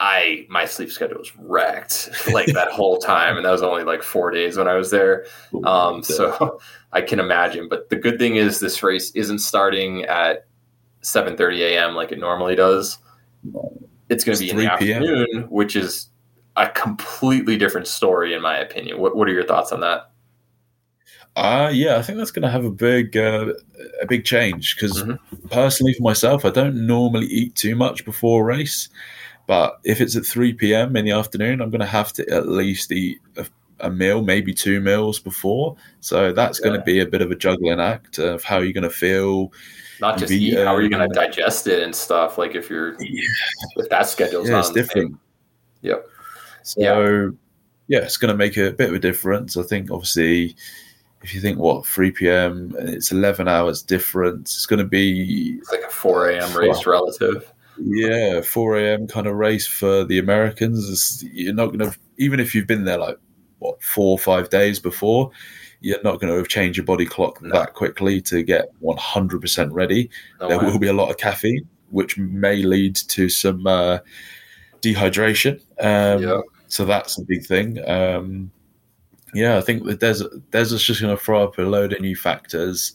[0.00, 4.02] I my sleep schedule was wrecked like that whole time, and that was only like
[4.02, 5.24] four days when I was there.
[5.64, 6.60] Um, so
[6.92, 7.70] I can imagine.
[7.70, 10.44] But the good thing is this race isn't starting at
[11.00, 11.94] 7:30 a.m.
[11.94, 12.98] like it normally does.
[14.10, 15.02] It's going to be in the p.m..
[15.02, 16.10] afternoon, which is
[16.56, 18.98] a completely different story in my opinion.
[18.98, 20.10] What What are your thoughts on that?
[21.34, 23.54] Uh, yeah, I think that's going to have a big, uh,
[24.02, 25.18] a big change because Mhm.
[25.50, 28.90] personally, for myself, I don't normally eat too much before a race.
[29.46, 30.94] But if it's at 3 p.m.
[30.94, 33.46] in the afternoon, I'm going to have to at least eat a,
[33.80, 35.76] a meal, maybe two meals before.
[36.00, 38.82] So that's going to be a bit of a juggling act of how you're going
[38.84, 39.52] to feel.
[40.00, 40.58] Not just eat.
[40.58, 42.36] How are you going to digest it and stuff?
[42.38, 45.18] Like if you're if that schedule's yeah, not it's on the different.
[45.80, 46.06] Yep.
[46.62, 47.32] So,
[47.88, 47.98] yeah.
[48.00, 49.56] it's going to make a bit of a difference.
[49.56, 50.56] I think, obviously,
[51.22, 52.74] if you think what 3 p.m.
[52.78, 56.56] and it's 11 hours difference, it's going to be It's like a 4 a.m.
[56.56, 57.52] race relative.
[57.78, 59.06] yeah 4 a.m.
[59.06, 60.88] kind of race for the Americans.
[60.90, 63.18] It's, you're not going to even if you've been there like
[63.60, 65.30] what four or five days before.
[65.84, 67.50] You're not going to have changed your body clock No.
[67.58, 70.10] that quickly to get 100% ready.
[70.40, 70.66] No there way.
[70.66, 73.98] will be a lot of caffeine, which may lead to some uh,
[74.82, 75.60] dehydration.
[75.80, 76.40] Um, Yeah.
[76.68, 77.86] So that's a big thing.
[77.86, 78.50] Um,
[79.34, 82.16] yeah, I think the desert desert's just going to throw up a load of new
[82.16, 82.94] factors.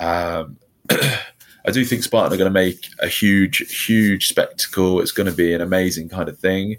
[0.00, 0.56] Um,
[0.90, 5.00] I do think Spartan are going to make a huge, huge spectacle.
[5.00, 6.76] It's going to be an amazing kind of thing.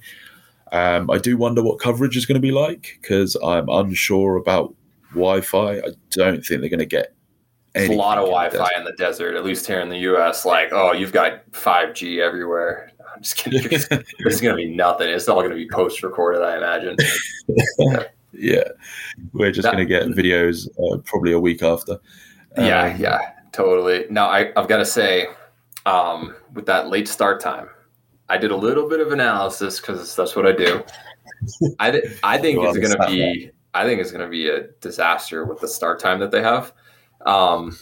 [0.72, 4.74] Um, I do wonder what coverage is going to be like because I'm unsure about
[5.12, 5.78] Wi-Fi.
[5.78, 7.14] I don't think they're going to get.
[7.76, 10.00] A lot of anything in the Wi-Fi in the desert, at least here in the
[10.00, 10.46] U.S.
[10.46, 12.92] Like, oh, you've got 5G everywhere.
[13.16, 13.62] I'm just kidding.
[14.20, 15.10] There's going to be nothing.
[15.10, 16.96] It's all going to be post-recorded, I imagine.
[18.34, 18.64] yeah,
[19.34, 21.98] we're just going to get videos uh, probably a week after.
[22.58, 24.06] yeah, Um, yeah, totally.
[24.10, 25.28] Now, I, I've got to say,
[25.86, 27.70] um, with that late start time,
[28.30, 30.84] I did a little bit of analysis because that's what I do.
[31.80, 33.52] I, th- I think it's going to be.
[33.74, 36.74] I think it's going to be a disaster with the start time that they have.
[37.26, 37.78] Um,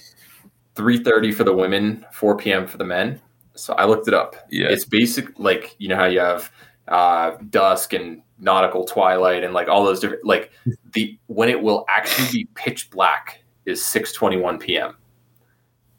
[0.77, 2.67] Three thirty for the women, four p.m.
[2.67, 3.19] for the men.
[3.57, 4.35] So I looked it up.
[4.49, 4.67] Yeah.
[4.67, 6.51] It's basic, like you know how you have
[6.87, 10.51] uh, dusk and nautical twilight and like all those different like
[10.93, 14.95] the when it will actually be pitch black is six twenty one p.m.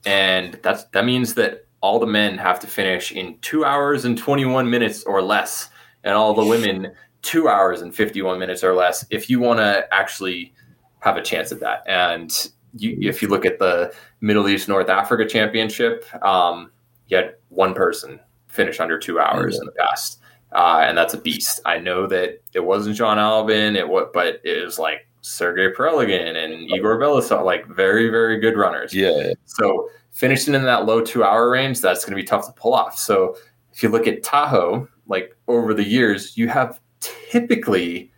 [0.06, 4.18] and that's that means that all the men have to finish in two hours and
[4.18, 5.70] 21 minutes or less,
[6.02, 6.92] and all the women
[7.22, 10.54] two hours and 51 minutes or less if you want to actually
[11.00, 11.82] have a chance at that.
[11.86, 12.32] And
[12.76, 16.70] you, if you look at the Middle East North Africa Championship, um,
[17.08, 20.20] you had one person finish under two hours in the past,
[20.52, 21.60] uh, and that's a beast.
[21.66, 26.36] I know that it wasn't Jon Albon, it was, but it was like Sergey Perelygin
[26.36, 28.94] and Igor Belousov, like very very good runners.
[28.94, 29.32] Yeah.
[29.44, 32.74] So finishing in that low two hour range, that's going to be tough to pull
[32.74, 32.98] off.
[32.98, 33.36] So
[33.72, 38.12] if you look at Tahoe, like over the years, you have typically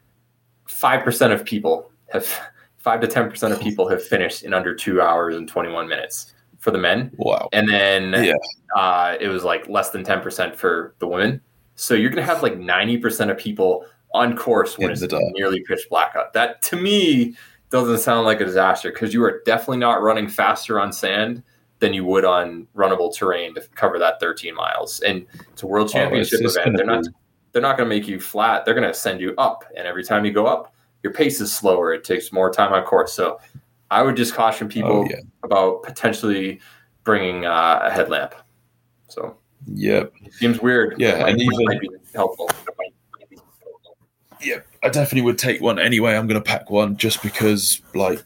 [0.66, 2.26] five percent of people have
[2.78, 5.88] five to ten percent of people have finished in under two hours and twenty one
[5.88, 7.10] minutes for the men.
[7.16, 7.48] Wow.
[7.52, 8.34] And then yeah.
[8.76, 11.40] uh, it was like less than ten percent for the women.
[11.74, 13.84] So you're gonna have like ninety percent of people
[14.14, 16.32] on course when it's nearly pitch black out.
[16.32, 17.34] That to me
[17.70, 21.42] doesn't sound like a disaster because you are definitely not running faster on sand
[21.78, 25.00] than you would on runnable terrain to cover that 13 miles.
[25.00, 26.76] And it's a world championship oh, it's, it's event.
[26.76, 27.04] They're not
[27.52, 28.64] they're not going to make you flat.
[28.64, 29.64] They're going to send you up.
[29.76, 31.92] And every time you go up, your pace is slower.
[31.92, 33.12] It takes more time on course.
[33.12, 33.40] So
[33.90, 35.20] I would just caution people oh, yeah.
[35.42, 36.60] about potentially
[37.04, 38.34] bringing uh, a headlamp.
[39.08, 39.36] So
[39.66, 40.94] yep, seems weird.
[40.98, 42.48] Yeah, and even might be helpful.
[44.40, 46.16] Yeah, I definitely would take one anyway.
[46.16, 48.22] I'm going to pack one just because, like,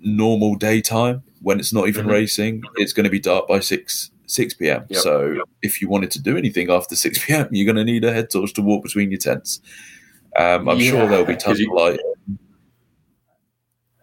[0.00, 2.12] normal daytime when it's not even mm-hmm.
[2.12, 4.84] racing, it's going to be dark by six 6 p.m.
[4.88, 5.44] Yep, so yep.
[5.62, 8.30] if you wanted to do anything after 6 p.m., you're going to need a head
[8.30, 9.60] torch to walk between your tents.
[10.36, 12.00] Um, I'm yeah, sure there'll be tons you, of light.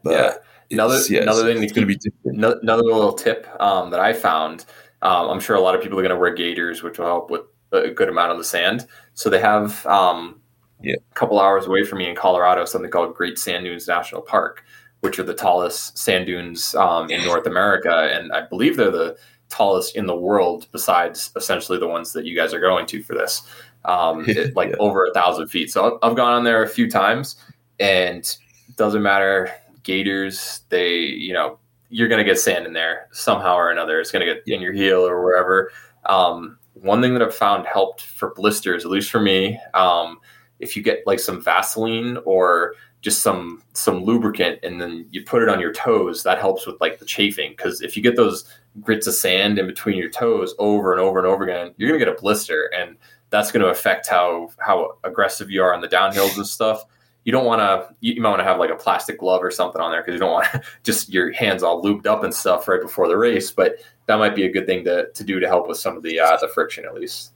[0.04, 0.34] But yeah.
[0.70, 2.44] Another, yeah, another thing to be different.
[2.62, 4.66] Another little tip um, that I found.
[5.02, 7.30] Um, I'm sure a lot of people are going to wear gaiters, which will help
[7.30, 7.42] with
[7.72, 8.88] a good amount on the sand.
[9.14, 10.42] So they have um,
[10.82, 10.96] yeah.
[10.96, 14.64] a couple hours away from me in Colorado something called Great Sand Dunes National Park,
[15.02, 19.18] which are the tallest sand dunes um, in North America, and I believe they're the
[19.50, 23.16] tallest in the world besides essentially the ones that you guys are going to for
[23.16, 23.44] this
[23.86, 24.76] um, it, like yeah.
[24.80, 27.38] over a thousand feet so I've gone on there a few times
[27.80, 28.36] and
[28.76, 29.50] doesn't matter
[29.88, 31.58] gaiters they you know
[31.90, 34.00] you're going to get sand in there somehow or another.
[34.00, 35.72] It's going to get in your heel or wherever.
[36.06, 40.20] Um, one thing that i've found helped for blisters at least for me um,
[40.60, 45.44] if you get like some vaseline or just some some lubricant and then you put
[45.44, 47.52] it on your toes that helps with like the chafing.
[47.52, 48.46] Because if you get those
[48.82, 52.00] grits of sand in between your toes over and over and over again you're going
[52.00, 52.98] to get a blister and
[53.30, 56.84] that's going to affect how how aggressive you are on the downhills and stuff
[57.28, 59.82] you don't want to you might want to have like a plastic glove or something
[59.82, 60.48] on there because you don't want
[60.84, 63.76] just your hands all lubed up and stuff right before the race but
[64.06, 66.18] that might be a good thing to, to do to help with some of the
[66.18, 67.34] uh, the friction at least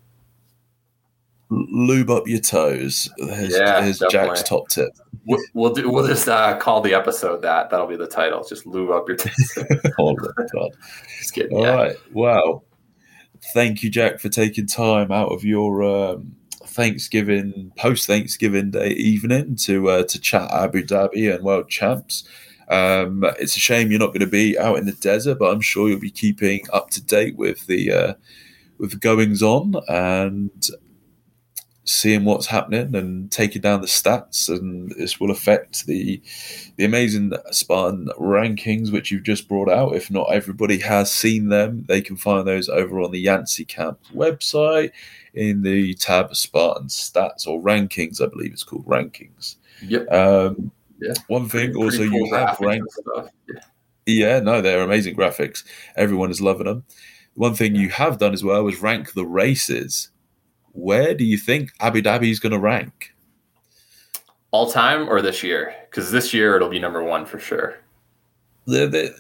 [1.51, 3.09] lube up your toes.
[3.17, 4.91] There's, yeah, there's Jack's top tip.
[5.25, 5.89] We'll, we'll, do.
[5.89, 7.69] We'll just uh, call the episode that.
[7.69, 8.41] That'll be the title.
[8.47, 9.57] Just lube up your toes.
[9.99, 10.71] oh god!
[11.19, 11.57] Just kidding.
[11.57, 11.75] All yeah.
[11.75, 11.95] right.
[12.13, 12.63] Wow.
[13.53, 16.37] Thank you, Jack, for taking time out of your um,
[16.72, 22.24] Thanksgiving post Thanksgiving Day evening to uh, to chat Abu Dhabi and World Champs.
[22.69, 25.61] Um, it's a shame you're not going to be out in the desert, but I'm
[25.61, 28.13] sure you'll be keeping up to date with the uh,
[28.78, 30.65] with goings on and
[31.84, 36.22] seeing what's happening and taking down the stats, and this will affect the
[36.78, 39.95] the amazing Spartan rankings which you've just brought out.
[39.95, 43.99] If not everybody has seen them, they can find those over on the Yancy Camp
[44.15, 44.91] website
[45.34, 49.55] in the tab Spartan stats or rankings, I believe it's called rankings.
[49.82, 50.11] Yep.
[50.11, 51.13] Um, yeah.
[51.27, 52.99] One thing pretty, also pretty cool you have ranked.
[53.47, 53.59] Yeah.
[54.05, 55.63] yeah, no, they're amazing graphics.
[55.95, 56.84] Everyone is loving them.
[57.36, 60.09] One thing you have done as well is rank the races
[60.73, 63.13] where do you think Abu Dhabi is going to rank?
[64.51, 65.73] All time or this year?
[65.89, 67.79] Because this year it'll be number one for sure.
[68.65, 69.15] The, the,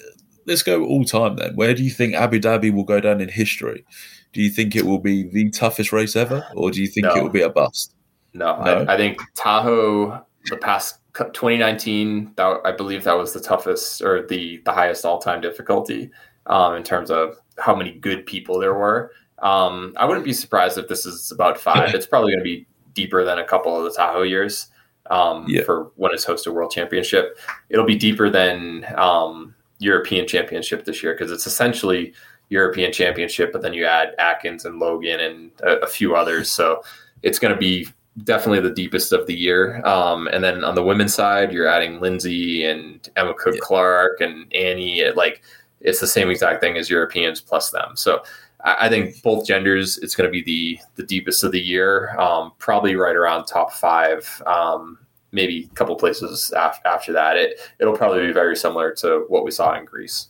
[0.45, 1.55] let's go all time then.
[1.55, 3.85] Where do you think Abu Dhabi will go down in history?
[4.33, 7.15] Do you think it will be the toughest race ever, or do you think no.
[7.15, 7.95] it will be a bust?
[8.33, 8.85] No, no?
[8.85, 14.25] I, I, think Tahoe, the past 2019, that, I believe that was the toughest or
[14.25, 16.11] the the highest all time difficulty
[16.45, 19.11] um, in terms of how many good people there were.
[19.39, 21.93] Um, I wouldn't be surprised if this is about five.
[21.93, 24.67] It's probably going to be deeper than a couple of the Tahoe years
[25.09, 25.63] um, yeah.
[25.63, 27.37] for when it's hosted World Championship.
[27.69, 32.13] It'll be deeper than um, European Championship this year because it's essentially
[32.51, 36.51] European Championship, but then you add Atkins and Logan and a, a few others.
[36.51, 36.83] So
[37.23, 37.87] it's going to be
[38.25, 39.83] definitely the deepest of the year.
[39.85, 44.27] Um, and then on the women's side, you're adding Lindsay and Emma Cook Clark yeah.
[44.27, 45.09] and Annie.
[45.11, 45.41] Like
[45.79, 47.95] it's the same exact thing as Europeans plus them.
[47.95, 48.21] So
[48.63, 52.15] I think both genders, it's going to be the the deepest of the year.
[52.19, 54.43] Um, probably right around top five.
[54.45, 54.99] Um,
[55.31, 57.37] maybe a couple places af- after that.
[57.37, 60.27] It it'll probably be very similar to what we saw in Greece.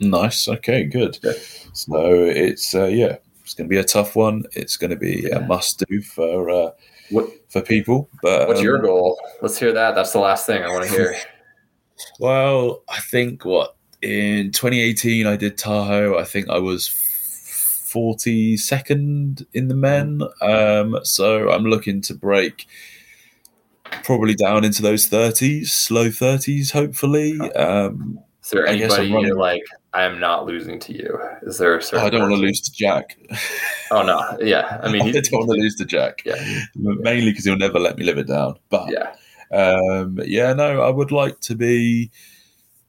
[0.00, 0.48] Nice.
[0.48, 1.18] Okay, good.
[1.22, 1.32] Yeah.
[1.72, 4.44] So it's uh, yeah, it's going to be a tough one.
[4.52, 5.38] It's going to be Yeah.
[5.38, 6.70] a must do for uh,
[7.10, 8.08] What for people.
[8.22, 9.18] But What's um, your goal?
[9.42, 9.94] Let's hear that.
[9.94, 11.14] That's the last thing I want to hear.
[12.20, 16.16] Well, I think what in 2018 I did Tahoe.
[16.16, 20.22] I think I was 42nd in the men.
[20.40, 22.68] Um, so I'm looking to break
[24.04, 27.38] probably down into those 30s, low 30s, hopefully.
[27.52, 29.62] Um, Is there I guess anybody you're like,
[29.92, 31.20] I am not losing to you?
[31.42, 33.18] Is there a certain I don't want to lose to Jack.
[33.90, 34.80] Oh no, yeah.
[34.82, 36.22] I mean, I don't want to lose to Jack.
[36.24, 36.62] Yeah.
[36.74, 38.58] Mainly because he'll never let me live it down.
[38.70, 39.14] But yeah,
[39.54, 42.10] Um, yeah, no, I would like to be,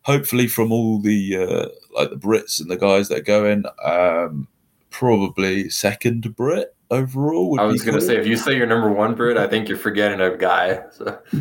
[0.03, 4.48] hopefully, from all the uh, like the Brits and the guys that are going, um,
[4.91, 7.52] probably second Brit overall.
[7.52, 9.78] Would I was gonna say if you say you're number one Brit, I think you're
[9.78, 10.82] forgetting a guy.
[10.91, 11.20] So.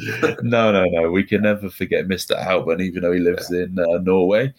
[0.42, 1.10] no, no, no.
[1.10, 4.54] We can never forget Mister Albon, even though he lives in uh, Norway.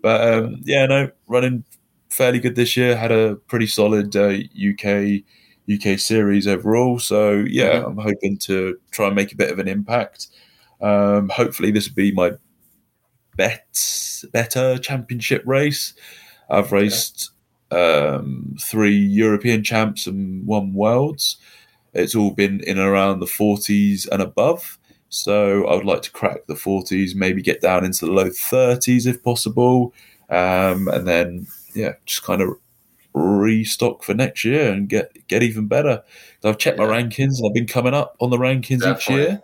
[0.00, 1.64] But um, yeah, no, running
[2.10, 2.96] fairly good this year.
[2.96, 5.22] Had a pretty solid uh, UK
[5.72, 6.98] UK series overall.
[6.98, 7.86] So yeah, Mhm.
[7.86, 10.28] I'm hoping to try and make a bit of an impact.
[10.80, 12.32] Um, hopefully, this will be my
[13.36, 15.94] bet better championship race.
[16.50, 17.30] I've raced
[17.74, 21.36] um, three European champs and one worlds.
[21.92, 24.78] It's all been in around the 40s and above.
[25.08, 29.06] So I would like to crack the 40s, maybe get down into the low 30s
[29.06, 29.94] if possible,
[30.28, 32.48] um, and then yeah, just kind of
[33.12, 36.02] restock for next year and get get even better.
[36.42, 39.42] I've checked my rankings and I've been coming up on the rankings each year.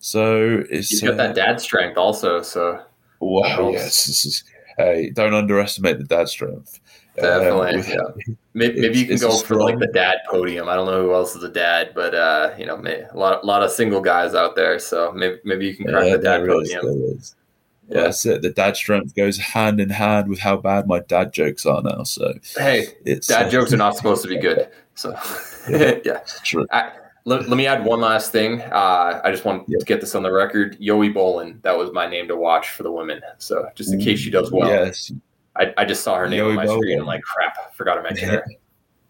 [0.00, 2.40] So it's He's got uh, that dad strength also.
[2.40, 2.82] So
[3.20, 4.44] Wow, yes, this is.
[4.76, 6.80] Hey, don't underestimate the dad strength.
[7.16, 8.34] Definitely, Um, yeah.
[8.54, 10.68] maybe, maybe you can go for like the dad podium.
[10.68, 13.42] I don't know who else is a dad, but uh, you know, may, a lot,
[13.42, 14.78] a lot of single guys out there.
[14.78, 16.86] So maybe, maybe you can crack Yeah, the dad podium.
[17.16, 17.36] is.
[17.88, 18.00] Yeah.
[18.04, 18.42] That's it.
[18.42, 22.02] The dad strength goes hand in hand with how bad my dad jokes are now.
[22.04, 24.68] So Hey, it's dad uh, jokes are not supposed to be good.
[24.94, 25.10] So
[25.68, 25.98] yeah.
[26.04, 26.66] it's true.
[27.26, 28.60] Let, let me add one last thing.
[28.60, 29.78] Uh, I just want Yeah.
[29.78, 30.78] to get this on the record.
[30.80, 33.20] Yoey Bolin, that was my name to watch for the women.
[33.38, 35.12] So just in case she does well, Yes,
[35.56, 37.00] I, I just saw her name on Yoey my screen.
[37.00, 38.44] I'm like, crap, forgot to mention her.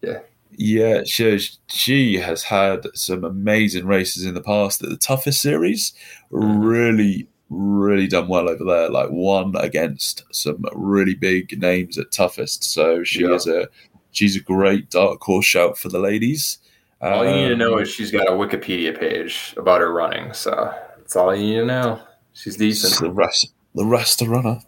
[0.01, 0.19] yeah.
[0.57, 5.91] Yeah, she she has had some amazing races in the past at the toughest series.
[6.31, 6.63] Mhm.
[6.63, 8.89] Really, really done well over there.
[8.89, 12.63] Like won against some really big names at toughest.
[12.63, 13.33] So she Yeah.
[13.33, 13.67] is a
[14.11, 16.59] she's a great dark horse shout for the ladies.
[17.01, 20.31] All you need to Um, know is she's got a Wikipedia page about her running.
[20.31, 21.99] So that's all you need to know.
[22.31, 24.61] She's decent, the rest the rest to runner.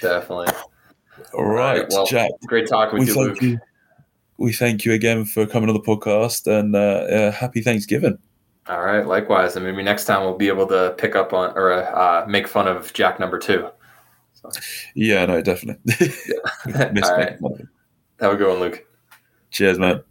[0.00, 0.48] definitely.
[1.34, 2.30] All right, well, Jack.
[2.46, 3.42] Great talking We with you, thank Luke.
[3.42, 3.58] you.
[4.38, 8.18] We thank you again for coming on the podcast and uh, uh, happy Thanksgiving.
[8.68, 11.72] All right, likewise, and maybe next time we'll be able to pick up on or
[11.72, 13.68] uh, make fun of Jack number two.
[14.94, 15.92] Yeah, no, definitely.
[16.74, 17.36] All Miss right,
[18.20, 18.84] have a good one, Luke.
[19.50, 20.02] Cheers, man.